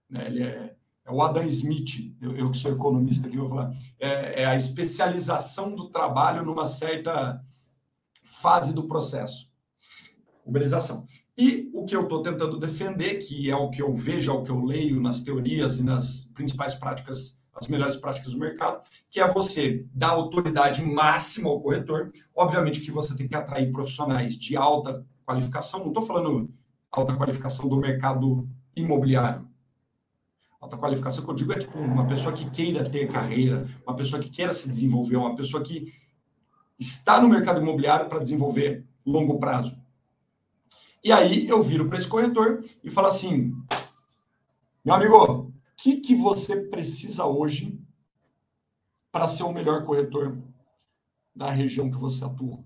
[0.09, 0.25] Né?
[0.25, 0.75] Ele é,
[1.09, 4.55] é o Adam Smith, eu, eu que sou economista aqui, vou falar, é, é a
[4.55, 7.43] especialização do trabalho numa certa
[8.23, 9.51] fase do processo.
[10.45, 11.03] Uberização.
[11.35, 14.43] E o que eu estou tentando defender, que é o que eu vejo, é o
[14.43, 19.19] que eu leio nas teorias e nas principais práticas, as melhores práticas do mercado, que
[19.19, 22.11] é você dar autoridade máxima ao corretor.
[22.35, 26.53] Obviamente que você tem que atrair profissionais de alta qualificação, não estou falando
[26.91, 29.48] alta qualificação do mercado imobiliário,
[30.59, 34.21] Alta qualificação que eu digo é tipo uma pessoa que queira ter carreira, uma pessoa
[34.21, 35.93] que queira se desenvolver, uma pessoa que
[36.77, 39.81] está no mercado imobiliário para desenvolver longo prazo.
[41.01, 43.53] E aí eu viro para esse corretor e falo assim:
[44.83, 47.79] meu amigo, o que, que você precisa hoje
[49.13, 50.37] para ser o melhor corretor
[51.33, 52.61] da região que você atua?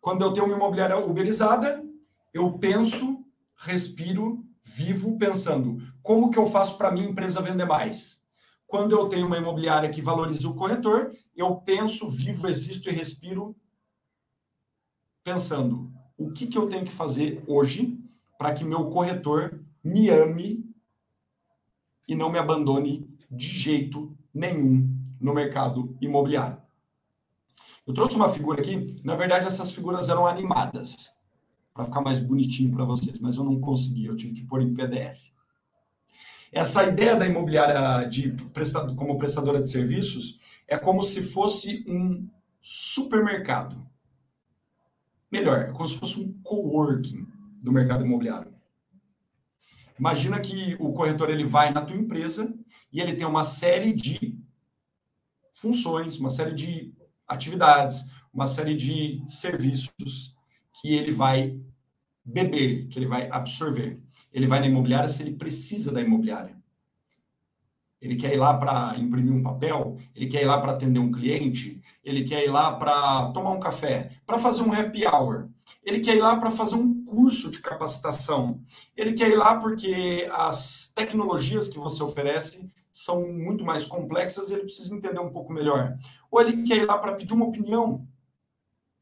[0.00, 1.84] Quando eu tenho uma imobiliária uberizada,
[2.32, 3.22] eu penso,
[3.54, 8.22] respiro vivo pensando como que eu faço para minha empresa vender mais.
[8.66, 13.56] Quando eu tenho uma imobiliária que valoriza o corretor, eu penso, vivo, existo e respiro
[15.24, 17.98] pensando o que, que eu tenho que fazer hoje
[18.38, 20.64] para que meu corretor me ame
[22.06, 24.88] e não me abandone de jeito nenhum
[25.20, 26.62] no mercado imobiliário.
[27.86, 31.12] Eu trouxe uma figura aqui, na verdade essas figuras eram animadas
[31.80, 34.74] para ficar mais bonitinho para vocês, mas eu não consegui, eu tive que pôr em
[34.74, 35.30] PDF.
[36.52, 42.28] Essa ideia da imobiliária de prestado, como prestadora de serviços é como se fosse um
[42.60, 43.86] supermercado.
[45.32, 47.26] Melhor, é como se fosse um coworking
[47.62, 48.52] do mercado imobiliário.
[49.98, 52.52] Imagina que o corretor ele vai na tua empresa
[52.92, 54.38] e ele tem uma série de
[55.52, 56.92] funções, uma série de
[57.28, 60.34] atividades, uma série de serviços
[60.80, 61.60] que ele vai
[62.30, 64.00] beber, que ele vai absorver.
[64.32, 66.60] Ele vai na imobiliária se ele precisa da imobiliária.
[68.00, 71.12] Ele quer ir lá para imprimir um papel, ele quer ir lá para atender um
[71.12, 75.48] cliente, ele quer ir lá para tomar um café, para fazer um happy hour.
[75.84, 78.58] Ele quer ir lá para fazer um curso de capacitação.
[78.96, 84.54] Ele quer ir lá porque as tecnologias que você oferece são muito mais complexas e
[84.54, 85.98] ele precisa entender um pouco melhor.
[86.30, 88.06] Ou ele quer ir lá para pedir uma opinião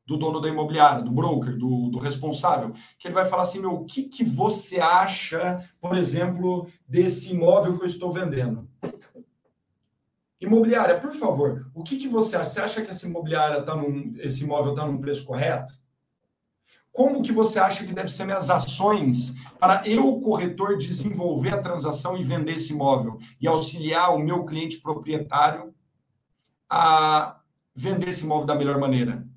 [0.09, 3.75] do dono da imobiliária, do broker, do, do responsável, que ele vai falar assim, meu,
[3.75, 8.67] o que, que você acha, por exemplo, desse imóvel que eu estou vendendo?
[10.41, 12.49] Imobiliária, por favor, o que, que você acha?
[12.49, 15.75] Você acha que essa imobiliária tá num, esse imóvel está num preço correto?
[16.91, 22.17] Como que você acha que devem ser minhas ações para eu, corretor, desenvolver a transação
[22.17, 25.75] e vender esse imóvel e auxiliar o meu cliente proprietário
[26.71, 27.41] a
[27.75, 29.28] vender esse imóvel da melhor maneira?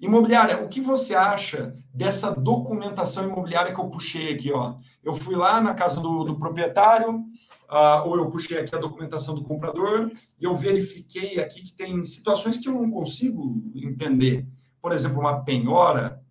[0.00, 4.52] Imobiliária, o que você acha dessa documentação imobiliária que eu puxei aqui?
[4.52, 4.76] Ó?
[5.02, 9.34] Eu fui lá na casa do, do proprietário, uh, ou eu puxei aqui a documentação
[9.34, 14.46] do comprador, e eu verifiquei aqui que tem situações que eu não consigo entender.
[14.80, 16.22] Por exemplo, uma penhora,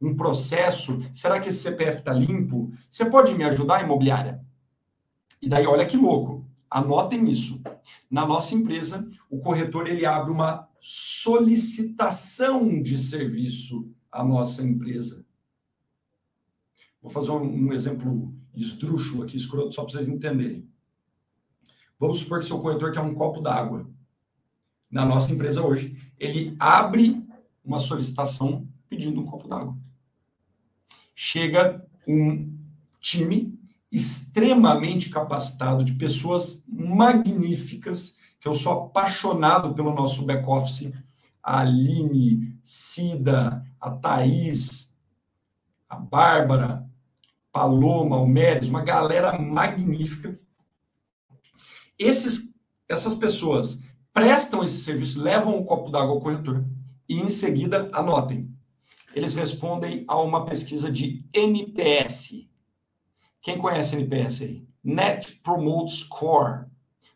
[0.00, 1.00] um processo.
[1.12, 2.72] Será que esse CPF está limpo?
[2.88, 4.40] Você pode me ajudar, imobiliária?
[5.42, 6.46] E daí, olha que louco.
[6.70, 7.60] Anotem isso.
[8.08, 15.26] Na nossa empresa, o corretor ele abre uma solicitação de serviço à nossa empresa.
[17.02, 20.68] Vou fazer um, um exemplo esdrúxulo aqui, escroto, só para vocês entenderem.
[21.98, 23.90] Vamos supor que seu corretor quer um copo d'água.
[24.90, 27.22] Na nossa empresa hoje, ele abre
[27.64, 29.78] uma solicitação pedindo um copo d'água.
[31.14, 32.58] Chega um
[33.00, 33.58] time
[33.92, 40.92] extremamente capacitado de pessoas magníficas que eu sou apaixonado pelo nosso back-office,
[41.42, 44.96] a Aline, Cida, a Thaís,
[45.88, 46.88] a Bárbara,
[47.52, 50.38] Paloma, o Meres, uma galera magnífica.
[51.98, 53.80] Esses, essas pessoas
[54.12, 56.64] prestam esse serviço, levam um copo d'água ao corretor
[57.08, 58.48] e, em seguida, anotem.
[59.14, 62.48] Eles respondem a uma pesquisa de NPS.
[63.42, 64.68] Quem conhece NPS aí?
[64.82, 66.66] Net Promote Score.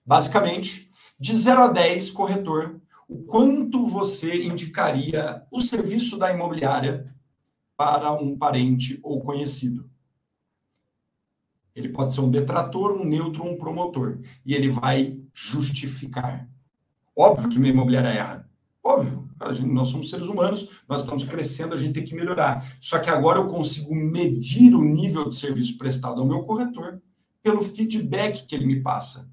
[0.04, 0.90] Basicamente,
[1.24, 7.16] de 0 a 10, corretor, o quanto você indicaria o serviço da imobiliária
[7.78, 9.88] para um parente ou conhecido?
[11.74, 14.18] Ele pode ser um detrator, um neutro, um promotor.
[14.44, 16.46] E ele vai justificar.
[17.16, 18.50] Óbvio que minha imobiliária erra.
[18.84, 19.26] Óbvio.
[19.52, 22.70] Gente, nós somos seres humanos, nós estamos crescendo, a gente tem que melhorar.
[22.82, 27.00] Só que agora eu consigo medir o nível de serviço prestado ao meu corretor
[27.42, 29.26] pelo feedback que ele me passa.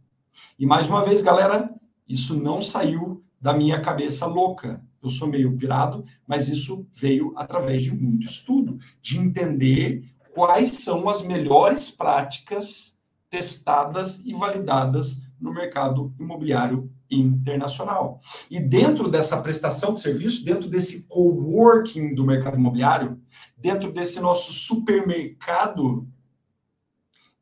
[0.57, 1.69] E mais uma vez, galera,
[2.11, 4.83] isso não saiu da minha cabeça louca.
[5.01, 10.03] Eu sou meio pirado, mas isso veio através de muito estudo, de entender
[10.33, 12.99] quais são as melhores práticas
[13.29, 18.19] testadas e validadas no mercado imobiliário internacional.
[18.49, 23.19] E dentro dessa prestação de serviço, dentro desse coworking do mercado imobiliário,
[23.57, 26.07] dentro desse nosso supermercado,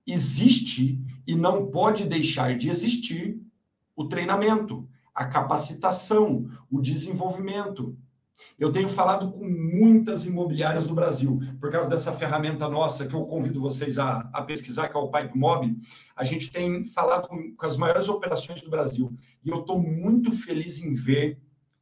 [0.07, 3.39] existe e não pode deixar de existir
[3.99, 7.97] o treinamento, a capacitação, o desenvolvimento,
[8.57, 13.25] eu tenho falado com muitas imobiliárias do Brasil, por causa dessa ferramenta nossa que eu
[13.25, 15.77] convido vocês a, a pesquisar, que é o Pipe Mob.
[16.15, 19.13] A gente tem falado com, com as maiores operações do Brasil.
[19.43, 21.37] E eu estou muito feliz em ver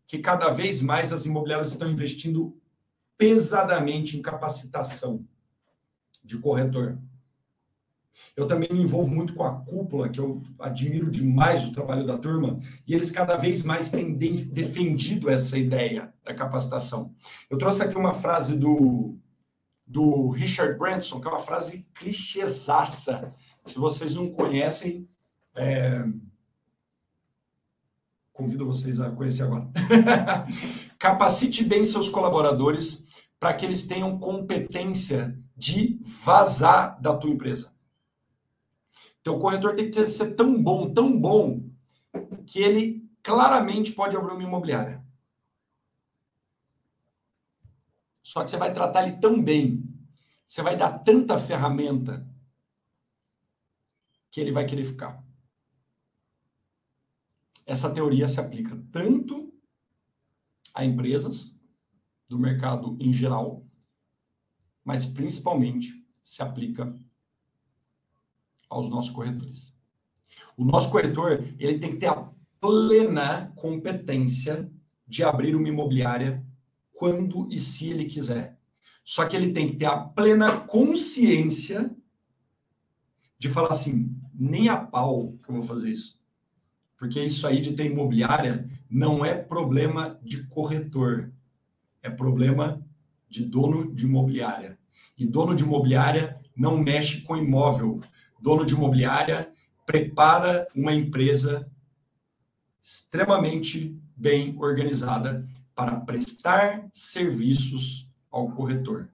[0.07, 2.57] que cada vez mais as imobiliárias estão investindo
[3.15, 5.23] pesadamente em capacitação
[6.23, 6.97] de corretor.
[8.35, 12.17] Eu também me envolvo muito com a cúpula, que eu admiro demais o trabalho da
[12.17, 17.13] turma, e eles cada vez mais têm de defendido essa ideia da capacitação.
[17.49, 19.17] Eu trouxe aqui uma frase do,
[19.85, 23.33] do Richard Branson, que é uma frase clichêsaça.
[23.65, 25.07] Se vocês não conhecem,
[25.55, 26.05] é...
[28.33, 29.67] convido vocês a conhecer agora.
[30.99, 33.07] Capacite bem seus colaboradores
[33.39, 37.71] para que eles tenham competência de vazar da tua empresa.
[39.27, 41.69] Então, o corretor tem que ser tão bom, tão bom,
[42.45, 45.05] que ele claramente pode abrir uma imobiliária.
[48.23, 49.83] Só que você vai tratar ele tão bem,
[50.45, 52.25] você vai dar tanta ferramenta,
[54.31, 55.21] que ele vai querer ficar.
[57.65, 59.53] Essa teoria se aplica tanto
[60.73, 61.59] a empresas
[62.29, 63.61] do mercado em geral,
[64.85, 66.97] mas principalmente se aplica
[68.69, 69.75] aos nossos corretores.
[70.55, 74.69] O nosso corretor, ele tem que ter a plena competência
[75.07, 76.45] de abrir uma imobiliária
[76.91, 78.57] quando e se ele quiser.
[79.03, 81.95] Só que ele tem que ter a plena consciência
[83.39, 86.19] de falar assim, nem a pau que eu vou fazer isso.
[86.97, 91.31] Porque isso aí de ter imobiliária não é problema de corretor,
[92.01, 92.83] é problema
[93.29, 94.77] de dono de imobiliária.
[95.17, 98.01] E dono de imobiliária não mexe com imóvel,
[98.39, 99.51] dono de imobiliária,
[99.85, 101.69] prepara uma empresa
[102.81, 109.09] extremamente bem organizada para prestar serviços ao corretor.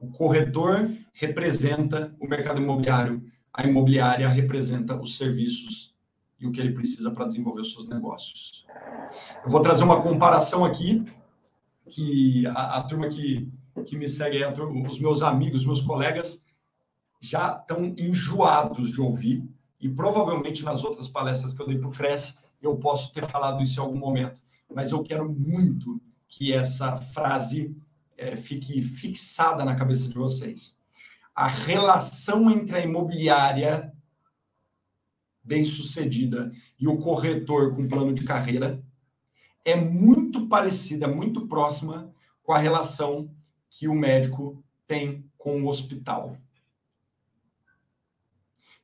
[0.00, 3.22] O corretor representa o mercado imobiliário,
[3.52, 5.94] a imobiliária representa os serviços
[6.40, 8.66] e o que ele precisa para desenvolver os seus negócios.
[9.44, 11.02] Eu vou trazer uma comparação aqui,
[11.86, 13.50] que a, a turma que,
[13.84, 14.38] que me segue,
[14.88, 16.44] os meus amigos, meus colegas,
[17.20, 19.48] já estão enjoados de ouvir,
[19.80, 23.62] e provavelmente nas outras palestras que eu dei para o Cresce, eu posso ter falado
[23.62, 24.40] isso em algum momento,
[24.74, 27.74] mas eu quero muito que essa frase
[28.16, 30.76] é, fique fixada na cabeça de vocês.
[31.34, 33.92] A relação entre a imobiliária
[35.42, 38.84] bem-sucedida e o corretor com plano de carreira
[39.64, 42.12] é muito parecida, muito próxima
[42.42, 43.30] com a relação
[43.70, 46.36] que o médico tem com o hospital.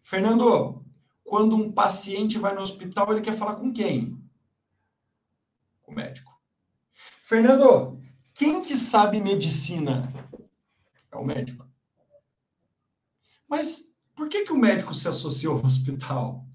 [0.05, 0.85] Fernando,
[1.25, 4.23] quando um paciente vai no hospital, ele quer falar com quem?
[5.81, 6.31] Com o médico.
[7.23, 7.99] Fernando,
[8.35, 10.13] quem que sabe medicina?
[11.11, 11.67] É o médico.
[13.49, 16.47] Mas por que, que o médico se associou ao hospital?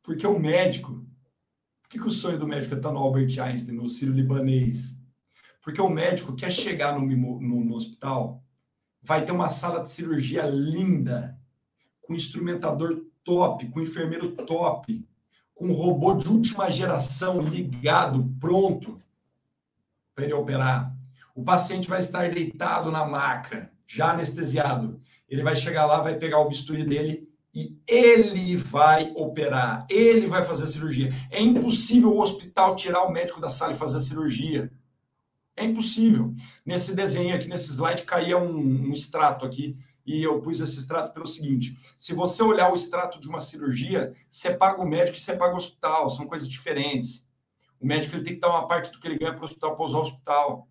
[0.00, 1.04] Porque o médico.
[1.82, 4.96] Por que, que o sonho do médico é estar no Albert Einstein, no Ciro Libanês?
[5.60, 8.44] Porque o médico quer chegar no, no, no hospital,
[9.02, 11.37] vai ter uma sala de cirurgia linda,
[12.08, 15.06] com instrumentador top, com enfermeiro top,
[15.54, 18.96] com robô de última geração ligado, pronto
[20.14, 20.96] para ele operar.
[21.34, 24.98] O paciente vai estar deitado na maca, já anestesiado.
[25.28, 30.42] Ele vai chegar lá, vai pegar o bisturi dele e ele vai operar, ele vai
[30.42, 31.12] fazer a cirurgia.
[31.30, 34.72] É impossível o hospital tirar o médico da sala e fazer a cirurgia.
[35.54, 36.34] É impossível.
[36.64, 39.76] Nesse desenho aqui, nesse slide, caía um, um extrato aqui
[40.08, 44.14] e eu pus esse extrato pelo seguinte: se você olhar o extrato de uma cirurgia,
[44.30, 47.28] você paga o médico e você paga o hospital, são coisas diferentes.
[47.78, 49.76] O médico ele tem que dar uma parte do que ele ganha para o hospital
[49.76, 50.68] para usar o hospital.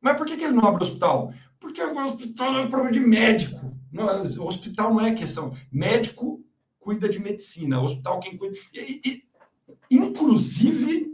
[0.00, 1.32] Mas por que, que ele não abre o hospital?
[1.58, 3.72] Porque o hospital é um problema de médico.
[3.92, 5.52] Não, o hospital não é questão.
[5.70, 6.44] Médico
[6.78, 8.56] cuida de medicina, o hospital quem cuida.
[8.74, 9.24] E, e,
[9.90, 11.10] inclusive,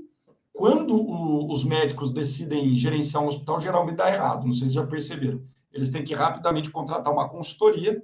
[0.52, 4.46] quando o, os médicos decidem gerenciar um hospital, geralmente dá errado.
[4.46, 5.44] Não sei se já perceberam
[5.76, 8.02] eles têm que rapidamente contratar uma consultoria,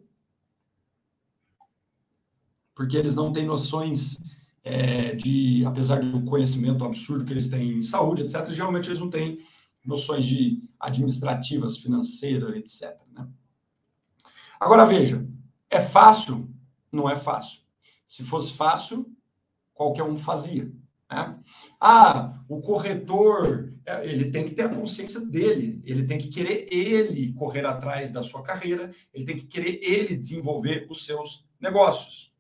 [2.75, 4.19] porque eles não têm noções
[4.63, 9.11] é, de, apesar do conhecimento absurdo que eles têm em saúde, etc., geralmente eles não
[9.11, 9.39] têm
[9.85, 12.99] noções de administrativas, financeiras, etc.
[13.13, 13.29] Né?
[14.61, 15.27] Agora veja,
[15.69, 16.53] é fácil?
[16.93, 17.61] não é fácil.
[18.07, 19.11] Se fosse fácil,
[19.73, 20.71] qualquer um fazia.
[21.13, 21.39] Né?
[21.81, 26.67] Ah, o corretor, é, ele tem que ter a consciência dele, ele tem que querer
[26.73, 32.33] ele correr atrás da sua carreira, ele tem que querer ele desenvolver os seus negócios.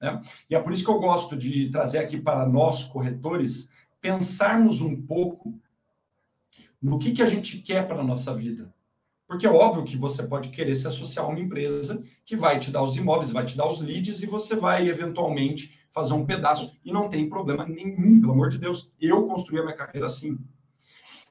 [0.00, 0.20] Né?
[0.50, 3.68] E é por isso que eu gosto de trazer aqui para nós, corretores,
[4.00, 5.58] pensarmos um pouco
[6.82, 8.74] no que, que a gente quer para a nossa vida.
[9.26, 12.70] Porque é óbvio que você pode querer se associar a uma empresa que vai te
[12.70, 16.78] dar os imóveis, vai te dar os leads e você vai eventualmente fazer um pedaço
[16.84, 18.92] e não tem problema nenhum, pelo amor de Deus.
[19.00, 20.38] Eu construí a minha carreira assim.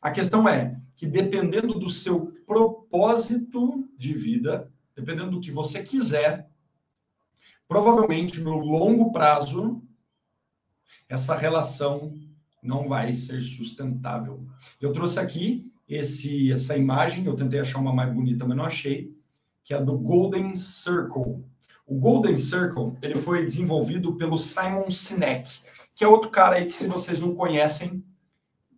[0.01, 6.49] A questão é que dependendo do seu propósito de vida, dependendo do que você quiser,
[7.67, 9.83] provavelmente no longo prazo
[11.07, 12.11] essa relação
[12.63, 14.47] não vai ser sustentável.
[14.81, 19.15] Eu trouxe aqui esse essa imagem, eu tentei achar uma mais bonita, mas não achei,
[19.63, 21.45] que é a do Golden Circle.
[21.85, 25.61] O Golden Circle, ele foi desenvolvido pelo Simon Sinek,
[25.95, 28.03] que é outro cara aí que se vocês não conhecem,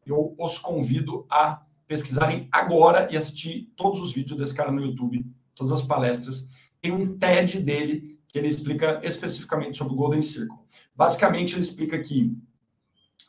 [0.05, 5.25] eu os convido a pesquisarem agora e assistir todos os vídeos desse cara no YouTube,
[5.55, 6.49] todas as palestras.
[6.81, 10.57] Tem um TED dele que ele explica especificamente sobre o Golden Circle.
[10.95, 12.37] Basicamente, ele explica que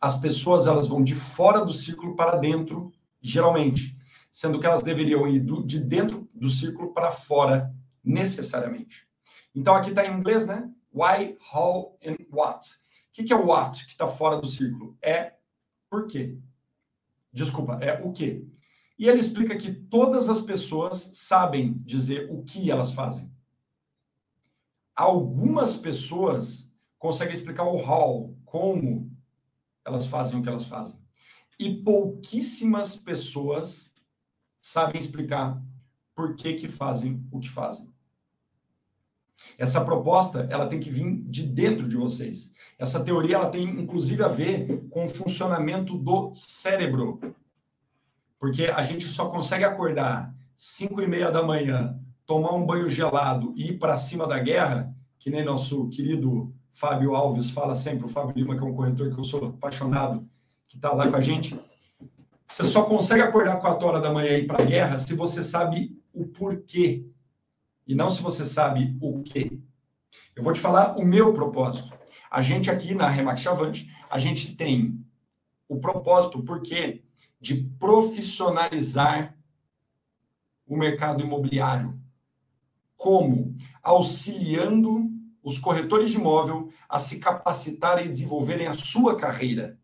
[0.01, 3.97] as pessoas elas vão de fora do círculo para dentro geralmente,
[4.31, 9.09] sendo que elas deveriam ir do, de dentro do círculo para fora, necessariamente.
[9.55, 10.71] Então, aqui está em inglês, né?
[10.93, 12.67] Why, how and what.
[12.67, 14.97] O que, que é o what que está fora do círculo?
[15.03, 15.35] É
[15.91, 16.39] por quê.
[17.33, 18.47] Desculpa, é o quê.
[18.99, 23.33] E ele explica que todas as pessoas sabem dizer o que elas fazem.
[24.95, 29.11] Algumas pessoas conseguem explicar o how, como
[29.85, 30.99] elas fazem o que elas fazem
[31.59, 33.93] e pouquíssimas pessoas
[34.61, 35.61] sabem explicar
[36.15, 37.93] por que, que fazem o que fazem.
[39.57, 42.55] Essa proposta, ela tem que vir de dentro de vocês.
[42.79, 47.21] Essa teoria, ela tem inclusive a ver com o funcionamento do cérebro.
[48.39, 53.53] Porque a gente só consegue acordar 5 e meia da manhã, tomar um banho gelado
[53.57, 58.09] e ir para cima da guerra, que nem nosso querido Fábio Alves fala sempre, o
[58.09, 60.29] Fábio Lima, que é um corretor que eu sou apaixonado,
[60.69, 61.59] que está lá com a gente,
[62.47, 65.43] você só consegue acordar 4 horas da manhã e ir para a guerra se você
[65.43, 67.05] sabe o porquê
[67.89, 69.59] e não se você sabe o quê.
[70.37, 71.97] Eu vou te falar o meu propósito.
[72.31, 75.03] A gente aqui na Remax Chavante, a gente tem
[75.67, 77.03] o propósito, o porquê
[77.41, 79.35] de profissionalizar
[80.67, 81.99] o mercado imobiliário.
[82.95, 83.57] Como?
[83.83, 85.11] Auxiliando
[85.43, 89.81] os corretores de imóvel a se capacitarem e desenvolverem a sua carreira.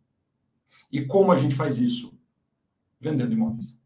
[0.92, 2.18] E como a gente faz isso?
[3.00, 3.80] Vendendo imóveis.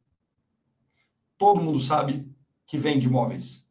[1.37, 2.29] Todo mundo sabe
[2.67, 3.68] que vende imóveis.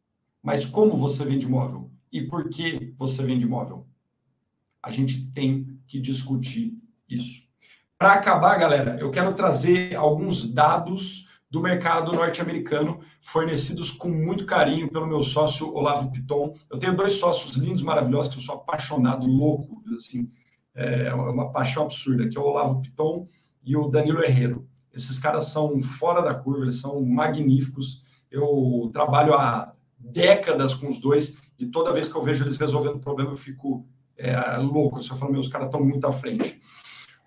[0.48, 1.90] Mas como você vende imóvel?
[2.10, 3.86] E por que você vende imóvel?
[4.82, 6.72] A gente tem que discutir
[7.06, 7.42] isso.
[7.98, 14.90] Para acabar, galera, eu quero trazer alguns dados do mercado norte-americano, fornecidos com muito carinho
[14.90, 16.54] pelo meu sócio Olavo Piton.
[16.70, 20.30] Eu tenho dois sócios lindos, maravilhosos, que eu sou apaixonado, louco, assim,
[20.74, 23.28] é uma paixão absurda, que é o Olavo Piton
[23.62, 24.66] e o Danilo Herrero.
[24.94, 28.02] Esses caras são fora da curva, eles são magníficos.
[28.30, 32.96] Eu trabalho há décadas com os dois e toda vez que eu vejo eles resolvendo
[32.96, 33.86] o problema, eu fico
[34.16, 34.98] é, louco.
[34.98, 36.60] Eu só falo, meus caras estão muito à frente.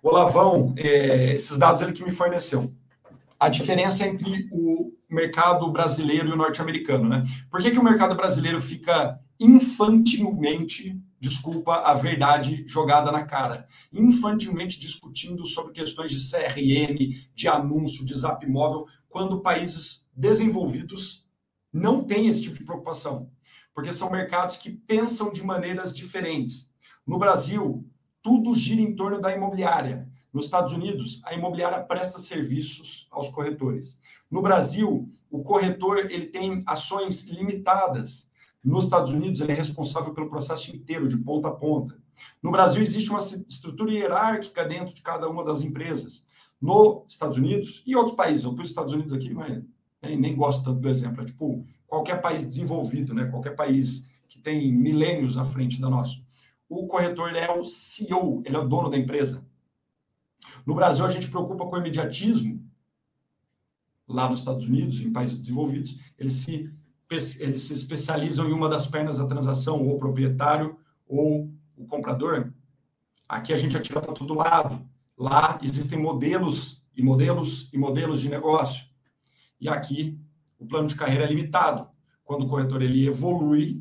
[0.02, 2.72] O Lavão, é, esses dados ele que me forneceu.
[3.38, 7.22] A diferença entre o mercado brasileiro e o norte-americano, né?
[7.50, 14.80] Por que, que o mercado brasileiro fica infantilmente desculpa a verdade jogada na cara, infantilmente
[14.80, 21.21] discutindo sobre questões de CRM, de anúncio, de zap móvel, quando países desenvolvidos
[21.72, 23.30] não têm esse tipo de preocupação,
[23.72, 26.70] porque são mercados que pensam de maneiras diferentes.
[27.06, 27.88] No Brasil,
[28.22, 30.08] tudo gira em torno da imobiliária.
[30.32, 33.98] Nos Estados Unidos, a imobiliária presta serviços aos corretores.
[34.30, 38.30] No Brasil, o corretor ele tem ações limitadas
[38.64, 42.00] nos Estados Unidos, ele é responsável pelo processo inteiro, de ponta a ponta.
[42.40, 46.24] No Brasil, existe uma estrutura hierárquica dentro de cada uma das empresas.
[46.60, 49.64] Nos Estados Unidos e outros países, eu pus Estados Unidos aqui, mas
[50.02, 51.22] nem, nem gosto tanto do exemplo.
[51.22, 53.26] É tipo qualquer país desenvolvido, né?
[53.26, 56.20] qualquer país que tem milênios à frente da nossa.
[56.68, 59.44] O corretor é o CEO, ele é o dono da empresa.
[60.66, 62.66] No Brasil, a gente preocupa com o imediatismo.
[64.08, 66.72] Lá nos Estados Unidos, em países desenvolvidos, ele se
[67.40, 72.50] eles se especializam em uma das pernas da transação, ou o proprietário ou o comprador.
[73.28, 74.82] Aqui a gente atira para todo lado.
[75.16, 78.86] Lá existem modelos e modelos e modelos de negócio.
[79.62, 80.18] E aqui
[80.58, 81.88] o plano de carreira é limitado.
[82.24, 83.80] Quando o corretor ele evolui,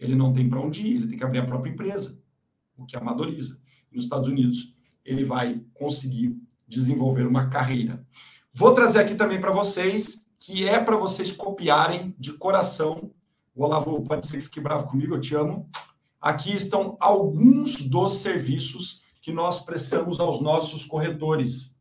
[0.00, 2.18] ele não tem para onde ir, ele tem que abrir a própria empresa,
[2.74, 3.60] o que amadoriza.
[3.92, 6.34] Nos Estados Unidos, ele vai conseguir
[6.66, 8.02] desenvolver uma carreira.
[8.50, 13.12] Vou trazer aqui também para vocês, que é para vocês copiarem de coração.
[13.54, 15.68] O Olavo pode ser que fique bravo comigo, eu te amo.
[16.18, 21.71] Aqui estão alguns dos serviços que nós prestamos aos nossos corretores.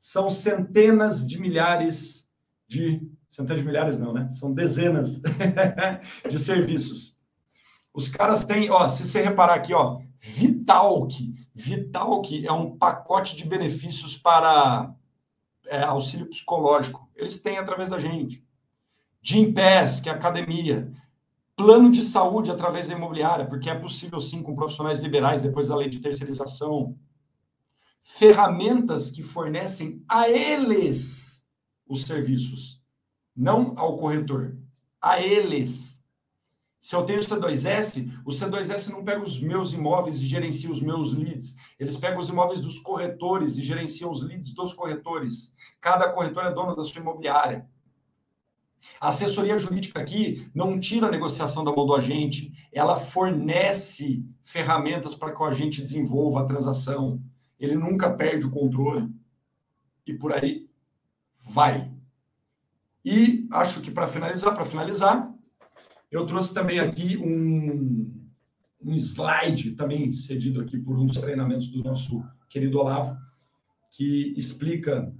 [0.00, 2.28] São centenas de milhares
[2.66, 3.06] de.
[3.28, 4.28] Centenas de milhares, não, né?
[4.32, 5.20] São dezenas
[6.28, 7.14] de serviços.
[7.92, 11.32] Os caras têm, ó, se você reparar aqui, ó, Vitalk.
[11.54, 14.94] Vitalk é um pacote de benefícios para
[15.66, 17.08] é, auxílio psicológico.
[17.14, 18.44] Eles têm através da gente.
[19.22, 20.90] Gympass, que é academia.
[21.54, 25.76] Plano de saúde através da imobiliária, porque é possível sim com profissionais liberais depois da
[25.76, 26.96] lei de terceirização.
[28.00, 31.46] Ferramentas que fornecem a eles
[31.86, 32.82] os serviços,
[33.36, 34.56] não ao corretor,
[35.00, 36.00] a eles.
[36.78, 40.80] Se eu tenho o C2S, o C2S não pega os meus imóveis e gerencia os
[40.80, 41.56] meus leads.
[41.78, 45.52] Eles pegam os imóveis dos corretores e gerenciam os leads dos corretores.
[45.78, 47.68] Cada corretor é dono da sua imobiliária.
[48.98, 55.14] A assessoria jurídica aqui não tira a negociação da mão do agente, ela fornece ferramentas
[55.14, 57.22] para que o agente desenvolva a transação.
[57.60, 59.08] Ele nunca perde o controle.
[60.06, 60.68] E por aí
[61.38, 61.92] vai.
[63.04, 65.32] E acho que para finalizar, para finalizar,
[66.10, 68.28] eu trouxe também aqui um,
[68.82, 73.16] um slide, também cedido aqui por um dos treinamentos do nosso querido Olavo,
[73.92, 75.12] que explica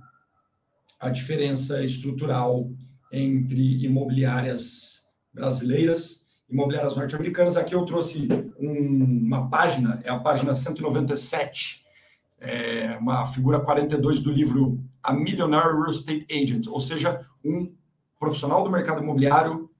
[0.99, 2.70] a diferença estrutural
[3.12, 7.57] entre imobiliárias brasileiras, imobiliárias norte-americanas.
[7.57, 8.28] Aqui eu trouxe
[8.59, 11.84] um, uma página, é a página 197,
[12.41, 17.72] é uma figura 42 do livro A Millionaire Real Estate Agent, ou seja, um
[18.18, 19.70] profissional do mercado imobiliário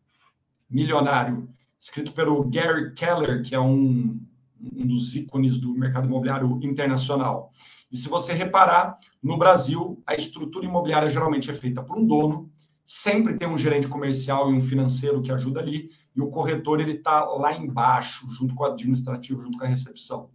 [0.69, 1.49] milionário,
[1.79, 4.21] escrito pelo Gary Keller, que é um,
[4.61, 7.51] um dos ícones do mercado imobiliário internacional.
[7.91, 12.51] E se você reparar, no Brasil, a estrutura imobiliária geralmente é feita por um dono,
[12.87, 16.93] sempre tem um gerente comercial e um financeiro que ajuda ali, e o corretor ele
[16.93, 20.31] está lá embaixo, junto com o administrativo, junto com a recepção.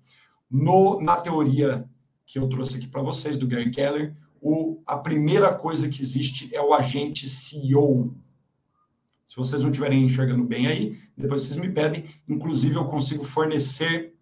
[0.49, 1.89] No, na teoria
[2.25, 6.53] que eu trouxe aqui para vocês, do Gary Keller, o, a primeira coisa que existe
[6.53, 8.15] é o agente CEO,
[9.27, 12.05] se vocês não estiverem enxergando bem aí, depois vocês me pedem.
[12.27, 14.13] Inclusive, eu consigo fornecer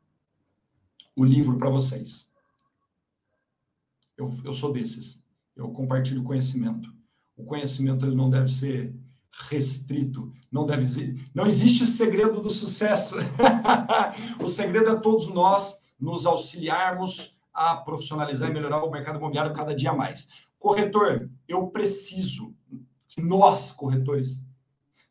[1.15, 2.31] o livro para vocês.
[4.17, 5.23] Eu, eu sou desses.
[5.55, 6.91] Eu compartilho conhecimento.
[7.35, 8.95] O conhecimento ele não deve ser
[9.49, 13.15] restrito, não deve não existe segredo do sucesso.
[14.39, 19.75] o segredo é todos nós nos auxiliarmos a profissionalizar e melhorar o mercado imobiliário cada
[19.75, 20.27] dia mais.
[20.57, 22.55] Corretor, eu preciso
[23.07, 24.43] que nós, corretores,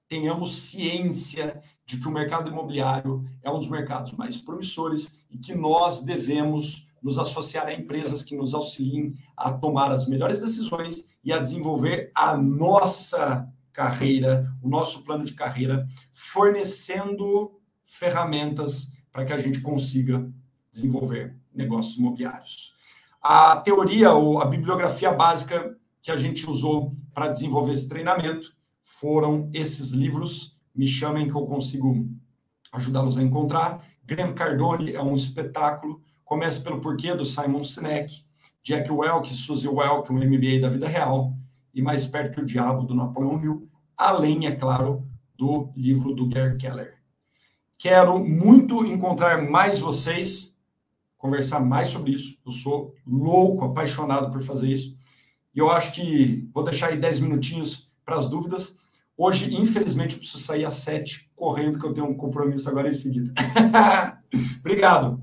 [0.09, 5.55] tenhamos ciência de que o mercado imobiliário é um dos mercados mais promissores e que
[5.55, 11.33] nós devemos nos associar a empresas que nos auxiliem a tomar as melhores decisões e
[11.33, 19.39] a desenvolver a nossa carreira, o nosso plano de carreira, fornecendo ferramentas para que a
[19.39, 20.31] gente consiga
[20.71, 22.75] desenvolver negócios imobiliários.
[23.23, 29.49] A teoria ou a bibliografia básica que a gente usou para desenvolver esse treinamento foram
[29.53, 30.61] esses livros.
[30.75, 32.09] Me chamem que eu consigo
[32.73, 33.87] ajudá-los a encontrar.
[34.05, 36.03] Graham Cardone é um espetáculo.
[36.25, 38.25] Comece pelo porquê do Simon Sinek,
[38.63, 41.35] Jack Welch, Suzy Welch, um MBA da vida real,
[41.75, 46.29] e Mais Perto que o Diabo, do Napoleão Hill, além, é claro, do livro do
[46.29, 46.95] Gary Keller.
[47.79, 50.52] Quero muito encontrar mais vocês,
[51.23, 52.37] conversar mais sobre isso.
[52.45, 54.97] Eu sou louco, apaixonado por fazer isso.
[55.55, 58.81] E eu acho que vou deixar aí 10 minutinhos para as dúvidas.
[59.17, 62.93] Hoje, infelizmente, eu preciso sair às sete correndo, que eu tenho um compromisso agora em
[62.93, 63.33] seguida.
[64.59, 65.23] Obrigado.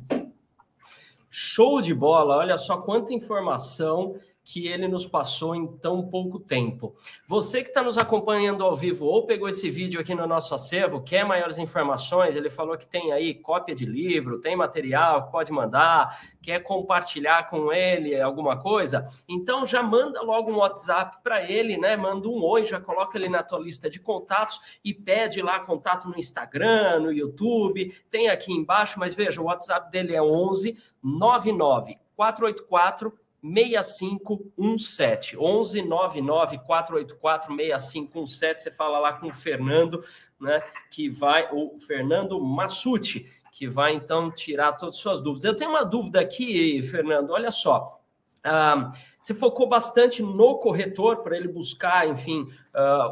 [1.29, 2.37] Show de bola!
[2.37, 4.15] Olha só quanta informação
[4.51, 6.95] que ele nos passou em tão pouco tempo.
[7.27, 11.03] Você que está nos acompanhando ao vivo ou pegou esse vídeo aqui no nosso acervo,
[11.03, 16.19] quer maiores informações, ele falou que tem aí cópia de livro, tem material, pode mandar,
[16.41, 21.95] quer compartilhar com ele alguma coisa, então já manda logo um WhatsApp para ele, né?
[21.95, 26.09] Manda um oi, já coloca ele na tua lista de contatos e pede lá contato
[26.09, 31.99] no Instagram, no YouTube, tem aqui embaixo, mas veja, o WhatsApp dele é 11 99
[32.15, 33.13] 484
[33.43, 35.37] 6517.
[35.37, 38.63] 11 99 484 6517.
[38.63, 40.03] Você fala lá com o Fernando,
[40.39, 40.61] né?
[40.91, 45.43] Que vai, o Fernando Massucci, que vai então tirar todas as suas dúvidas.
[45.43, 47.31] Eu tenho uma dúvida aqui, Fernando.
[47.31, 48.01] Olha só.
[48.43, 52.47] Ah, Você focou bastante no corretor para ele buscar, enfim,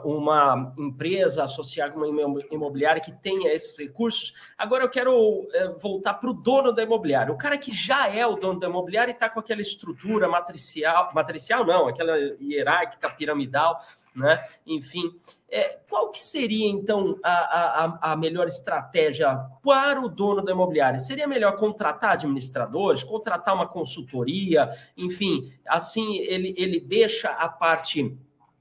[0.06, 4.34] uma empresa associada com uma imobiliária que tenha esses recursos.
[4.58, 5.42] Agora eu quero
[5.82, 9.12] voltar para o dono da imobiliária, o cara que já é o dono da imobiliária
[9.12, 13.78] e está com aquela estrutura matricial, matricial não, aquela hierárquica piramidal,
[14.18, 14.44] né?
[14.66, 15.16] Enfim,
[15.50, 21.00] é, qual que seria, então, a, a, a, melhor estratégia para o dono da imobiliária?
[21.00, 28.18] Seria melhor contratar administradores, contratar uma consultoria, enfim, assim ele, ele deixa a parte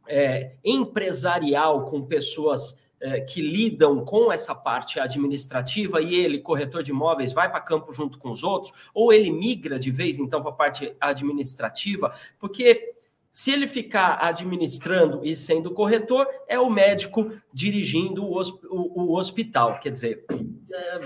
[0.07, 6.91] é, empresarial com pessoas é, que lidam com essa parte administrativa e ele, corretor de
[6.91, 10.51] imóveis, vai para campo junto com os outros, ou ele migra de vez, então, para
[10.51, 12.95] a parte administrativa, porque
[13.37, 19.78] se ele ficar administrando e sendo corretor, é o médico dirigindo o, o, o hospital.
[19.78, 20.24] Quer dizer,
[20.72, 21.01] é,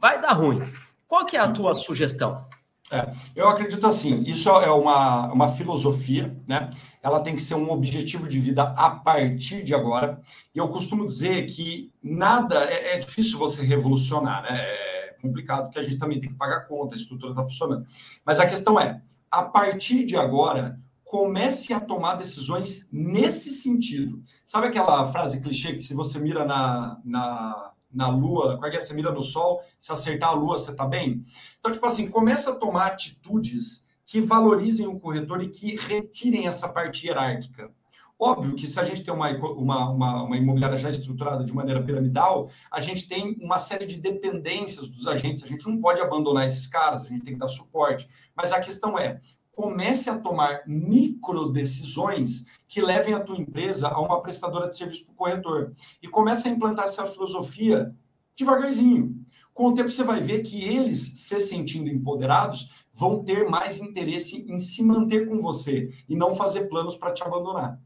[0.00, 0.62] vai dar ruim.
[1.06, 2.42] Qual que é a tua sugestão?
[2.90, 6.70] É, eu acredito assim, isso é uma, uma filosofia, né?
[7.02, 10.22] Ela tem que ser um objetivo de vida a partir de agora.
[10.54, 14.58] E eu costumo dizer que nada é, é difícil você revolucionar, né?
[14.58, 17.84] É complicado porque a gente também tem que pagar conta, a estrutura está funcionando.
[18.24, 24.22] Mas a questão é, a partir de agora, comece a tomar decisões nesse sentido.
[24.44, 28.78] Sabe aquela frase clichê que se você mira na, na, na lua, qual é que
[28.78, 28.80] é?
[28.80, 31.22] Você mira no sol, se acertar a lua, você está bem?
[31.60, 36.68] Então, tipo assim, comece a tomar atitudes que valorizem o corretor e que retirem essa
[36.68, 37.70] parte hierárquica.
[38.18, 41.82] Óbvio que se a gente tem uma, uma, uma, uma, imobiliária já estruturada de maneira
[41.82, 46.46] piramidal, a gente tem uma série de dependências dos agentes, a gente não pode abandonar
[46.46, 48.08] esses caras, a gente tem que dar suporte.
[48.34, 49.20] Mas a questão é,
[49.54, 55.04] comece a tomar micro decisões que levem a tua empresa a uma prestadora de serviço
[55.04, 55.72] para o corretor.
[56.02, 57.94] E comece a implantar essa filosofia
[58.36, 59.24] devagarzinho.
[59.52, 64.44] Com o tempo você vai ver que eles, se sentindo empoderados, vão ter mais interesse
[64.48, 67.78] em se manter com você e não fazer planos para te abandonar.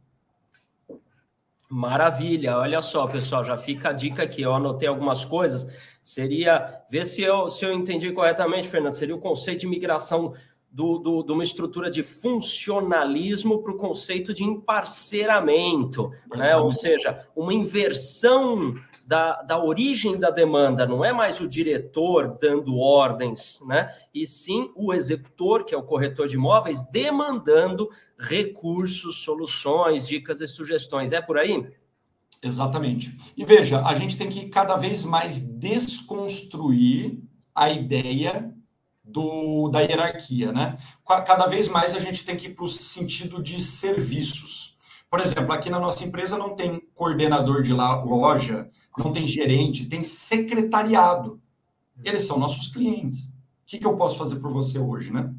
[1.71, 4.41] Maravilha, olha só, pessoal, já fica a dica aqui.
[4.41, 5.71] Eu anotei algumas coisas.
[6.03, 10.33] Seria, ver se eu, se eu entendi corretamente, Fernando, seria o conceito de migração
[10.71, 16.57] do, do, de uma estrutura de funcionalismo para o conceito de emparceramento, né?
[16.57, 18.75] ou seja, uma inversão
[19.07, 23.93] da, da origem da demanda, não é mais o diretor dando ordens, né?
[24.13, 27.89] e sim o executor, que é o corretor de imóveis, demandando
[28.19, 31.13] recursos, soluções, dicas e sugestões.
[31.13, 31.67] É por aí?
[32.43, 33.17] Exatamente.
[33.37, 37.19] E veja, a gente tem que cada vez mais desconstruir
[37.55, 38.55] a ideia
[39.09, 40.79] do, da hierarquia, né?
[41.07, 44.77] Cada vez mais a gente tem que ir para o sentido de serviços.
[45.11, 50.05] Por exemplo, aqui na nossa empresa não tem coordenador de loja, não tem gerente, tem
[50.05, 51.41] secretariado.
[52.05, 53.29] Eles são nossos clientes.
[53.29, 53.33] O
[53.67, 55.33] que, que eu posso fazer por você hoje, né?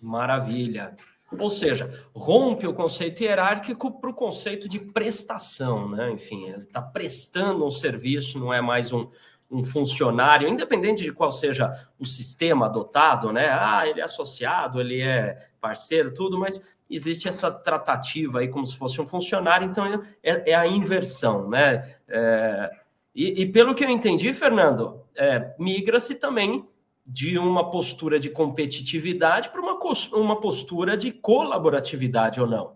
[0.00, 0.94] Maravilha.
[1.38, 6.12] Ou seja, rompe o conceito hierárquico para o conceito de prestação, né?
[6.12, 9.08] Enfim, ele está prestando um serviço, não é mais um,
[9.50, 13.48] um funcionário, independente de qual seja o sistema adotado, né?
[13.50, 18.76] Ah, ele é associado, ele é parceiro, tudo, mas existe essa tratativa aí como se
[18.76, 21.96] fosse um funcionário, então é, é a inversão, né?
[22.08, 22.70] É,
[23.14, 26.68] e, e, pelo que eu entendi, Fernando, é, migra-se também
[27.06, 29.78] de uma postura de competitividade para uma,
[30.12, 32.72] uma postura de colaboratividade ou não?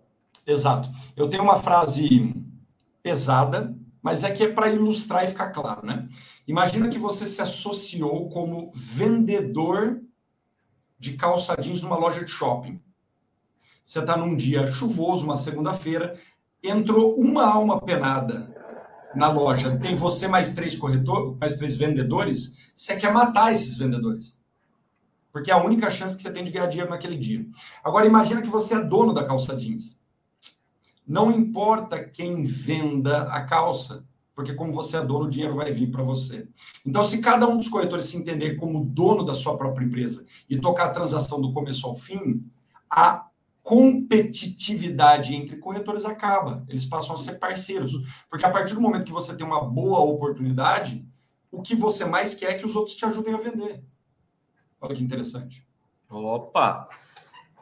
[0.46, 0.88] Exato.
[1.16, 2.34] Eu tenho uma frase
[3.02, 6.08] pesada, mas é que é para ilustrar e ficar claro, né?
[6.46, 10.00] Imagina que você se associou como vendedor
[10.98, 12.80] de calçadinhos numa loja de shopping.
[13.84, 16.18] Você está num dia chuvoso, uma segunda-feira,
[16.62, 18.54] entrou uma alma penada
[19.14, 24.38] na loja, tem você mais três corretores, mais três vendedores, você quer matar esses vendedores.
[25.32, 27.46] Porque é a única chance que você tem de ganhar dinheiro naquele dia.
[27.84, 29.99] Agora imagina que você é dono da calça jeans.
[31.10, 35.90] Não importa quem venda a calça, porque como você é dono, o dinheiro vai vir
[35.90, 36.46] para você.
[36.86, 40.56] Então, se cada um dos corretores se entender como dono da sua própria empresa e
[40.56, 42.48] tocar a transação do começo ao fim,
[42.88, 43.26] a
[43.60, 46.64] competitividade entre corretores acaba.
[46.68, 47.92] Eles passam a ser parceiros.
[48.30, 51.04] Porque a partir do momento que você tem uma boa oportunidade,
[51.50, 53.82] o que você mais quer é que os outros te ajudem a vender.
[54.80, 55.66] Olha que interessante.
[56.08, 56.88] Opa!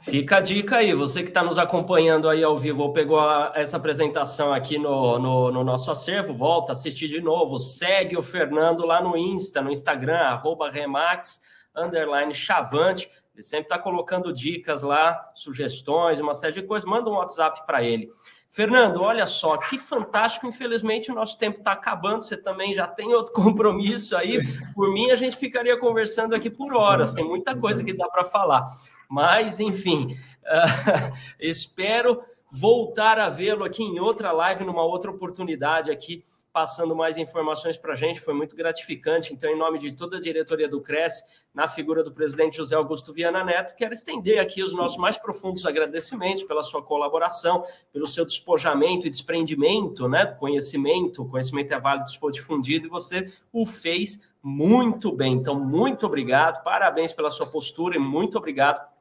[0.00, 3.52] Fica a dica aí, você que está nos acompanhando aí ao vivo ou pegou a,
[3.54, 8.86] essa apresentação aqui no, no, no, nosso acervo, volta, assistir de novo, segue o Fernando
[8.86, 11.40] lá no Insta, no Instagram, arroba Remax,
[11.76, 17.14] underline Chavante, ele sempre está colocando dicas lá, sugestões, uma série de coisas, manda um
[17.14, 18.08] WhatsApp para ele.
[18.50, 20.46] Fernando, olha só, que fantástico.
[20.46, 22.24] Infelizmente, o nosso tempo está acabando.
[22.24, 24.40] Você também já tem outro compromisso aí.
[24.74, 27.12] Por mim, a gente ficaria conversando aqui por horas.
[27.12, 28.64] Tem muita coisa que dá para falar.
[29.08, 36.24] Mas, enfim, uh, espero voltar a vê-lo aqui em outra live, numa outra oportunidade aqui
[36.58, 39.32] passando mais informações para a gente, foi muito gratificante.
[39.32, 41.22] Então, em nome de toda a diretoria do Cresce,
[41.54, 45.64] na figura do presidente José Augusto Viana Neto, quero estender aqui os nossos mais profundos
[45.64, 51.24] agradecimentos pela sua colaboração, pelo seu despojamento e desprendimento né, conhecimento.
[51.26, 55.34] Conhecimento é válido se for difundido e você o fez muito bem.
[55.34, 58.97] Então, muito obrigado, parabéns pela sua postura e muito obrigado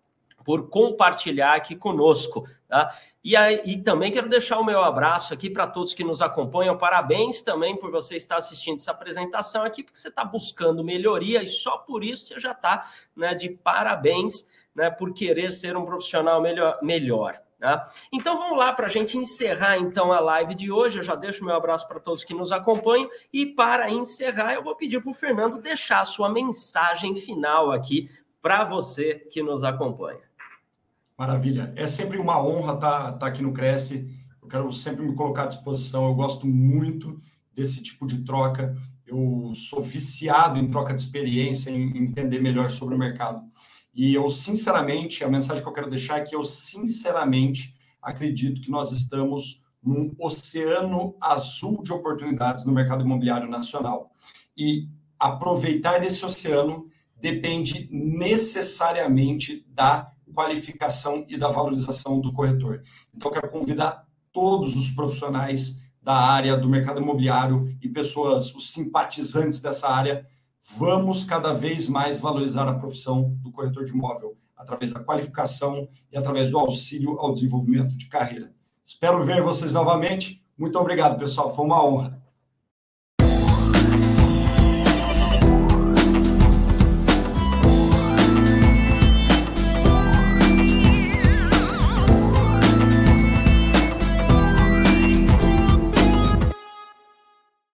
[0.47, 2.47] por compartilhar aqui conosco.
[2.69, 2.97] Tá?
[3.21, 6.77] E, aí, e também quero deixar o meu abraço aqui para todos que nos acompanham.
[6.77, 11.47] Parabéns também por você estar assistindo essa apresentação aqui, porque você está buscando melhoria e
[11.47, 16.41] só por isso você já está né, de parabéns né, por querer ser um profissional
[16.41, 16.79] melhor.
[16.81, 17.37] melhor.
[17.59, 17.83] Tá?
[18.13, 20.99] Então vamos lá para a gente encerrar então a live de hoje.
[20.99, 24.77] Eu já deixo meu abraço para todos que nos acompanham e para encerrar eu vou
[24.77, 28.09] pedir para o Fernando deixar a sua mensagem final aqui
[28.41, 30.26] para você que nos acompanha.
[31.18, 31.74] Maravilha.
[31.76, 34.07] É sempre uma honra estar, tá, tá aqui no Cresce.
[34.39, 36.05] Eu quero sempre me colocar à disposição.
[36.05, 37.18] Eu gosto muito
[37.51, 38.76] desse tipo de troca.
[39.03, 43.41] Eu sou viciado em troca de experiência, em entender melhor sobre o mercado.
[43.95, 48.70] E eu, sinceramente, a mensagem que eu quero deixar é que eu, sinceramente, acredito que
[48.70, 54.11] nós estamos num oceano azul de oportunidades no mercado imobiliário nacional.
[54.55, 54.88] E
[55.20, 56.88] aproveitar desse oceano
[57.20, 62.82] depende necessariamente da qualificação e da valorização do corretor.
[63.13, 69.59] Então, quero convidar todos os profissionais da área do mercado imobiliário e pessoas, os simpatizantes
[69.59, 70.25] dessa área,
[70.78, 76.17] vamos cada vez mais valorizar a profissão do corretor de imóvel através da qualificação e
[76.17, 78.51] através do auxílio ao desenvolvimento de carreira.
[78.86, 80.41] Espero ver vocês novamente.
[80.57, 81.53] Muito obrigado, pessoal.
[81.53, 82.21] Foi uma honra.